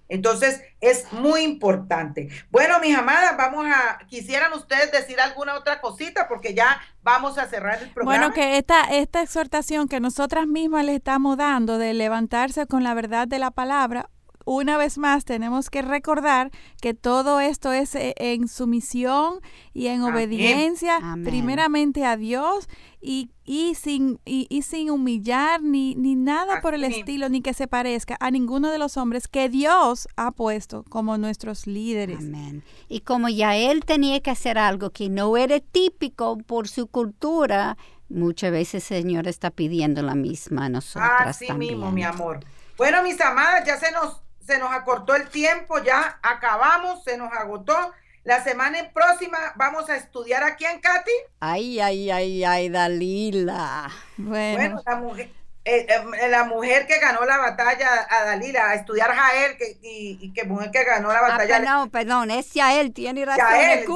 [0.08, 2.28] Entonces, es muy importante.
[2.50, 7.46] Bueno, mis amadas, vamos a, quisieran ustedes decir alguna otra cosita porque ya vamos a
[7.46, 8.18] cerrar el programa.
[8.18, 12.94] Bueno, que esta, esta exhortación que nosotras mismas le estamos dando de levantarse con la
[12.94, 14.10] verdad de la palabra,
[14.44, 16.50] una vez más tenemos que recordar
[16.80, 19.40] que todo esto es eh, en sumisión
[19.72, 22.68] y en obediencia primeramente a Dios
[23.04, 27.68] y, y sin, y, sin humillar ni, ni nada por el estilo, ni que se
[27.68, 32.20] parezca a ninguno de los hombres que Dios ha puesto como nuestros líderes.
[32.20, 32.64] Amén.
[32.88, 37.76] Y como ya él tenía que hacer algo que no era típico por su cultura,
[38.08, 41.10] muchas veces el Señor está pidiendo la misma a nosotros.
[41.18, 42.40] Así mismo, mi amor.
[42.78, 47.30] Bueno, mis amadas, ya se nos, se nos acortó el tiempo, ya acabamos, se nos
[47.32, 47.76] agotó.
[48.24, 51.12] La semana próxima vamos a estudiar a quién, Katy.
[51.40, 53.90] Ay, ay, ay, ay, Dalila.
[54.16, 55.30] Bueno, bueno la mujer
[55.66, 60.30] eh, eh, la mujer que ganó la batalla a Dalila, a estudiar Jael, que, y,
[60.34, 61.56] que mujer que ganó la ah, batalla.
[61.56, 63.46] Ah, perdón, perdón, es Jael, tiene razón.
[63.46, 63.86] Jael,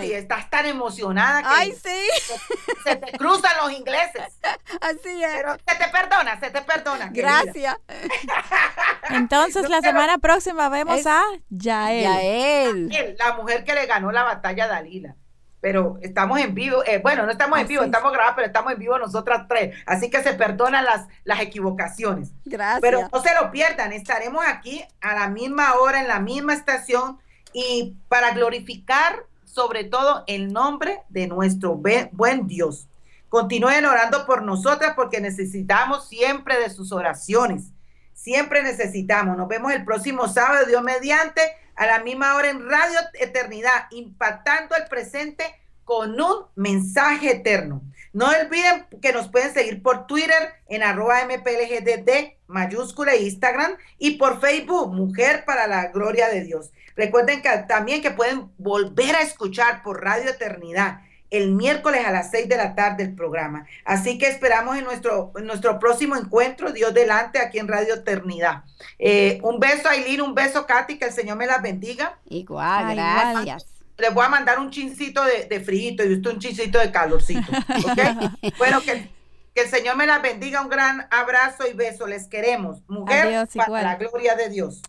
[0.00, 2.34] sí, estás tan emocionada que Ay, sí.
[2.82, 4.22] se, te cruzan los ingleses.
[4.80, 5.34] Así es.
[5.34, 7.10] Pero se te perdona, se te perdona.
[7.12, 7.76] Gracias.
[9.10, 12.88] Entonces, la semana próxima vemos a Yael.
[12.90, 13.16] Yael.
[13.18, 15.16] La mujer que le ganó la batalla a Dalila
[15.60, 18.78] pero estamos en vivo, eh, bueno, no estamos en vivo, estamos grabados, pero estamos en
[18.78, 22.30] vivo nosotras tres, así que se perdonan las, las equivocaciones.
[22.44, 22.80] Gracias.
[22.80, 27.18] Pero no se lo pierdan, estaremos aquí a la misma hora, en la misma estación,
[27.52, 32.88] y para glorificar sobre todo el nombre de nuestro buen Dios.
[33.28, 37.72] Continúen orando por nosotras porque necesitamos siempre de sus oraciones.
[38.18, 39.36] Siempre necesitamos.
[39.36, 41.40] Nos vemos el próximo sábado, Dios mediante,
[41.76, 45.44] a la misma hora en Radio Eternidad, impactando el presente
[45.84, 47.80] con un mensaje eterno.
[48.12, 54.16] No olviden que nos pueden seguir por Twitter en arroba mplgdd mayúscula e Instagram y
[54.16, 56.72] por Facebook, Mujer para la Gloria de Dios.
[56.96, 62.30] Recuerden que también que pueden volver a escuchar por Radio Eternidad el miércoles a las
[62.30, 63.66] seis de la tarde el programa.
[63.84, 68.64] Así que esperamos en nuestro, nuestro próximo encuentro, Dios delante, aquí en Radio Eternidad.
[68.98, 72.18] Eh, un beso, Aileen, un beso, Katy, que el Señor me las bendiga.
[72.28, 73.66] Igual, gracias.
[73.98, 77.50] Les voy a mandar un chincito de, de frío y usted un chincito de calorcito.
[77.50, 78.54] ¿Ok?
[78.58, 79.10] bueno, que,
[79.54, 80.62] que, el Señor me las bendiga.
[80.62, 82.06] Un gran abrazo y beso.
[82.06, 82.78] Les queremos.
[82.86, 84.82] Mujer, para la gloria de Dios.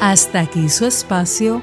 [0.00, 1.62] Hasta aquí su espacio,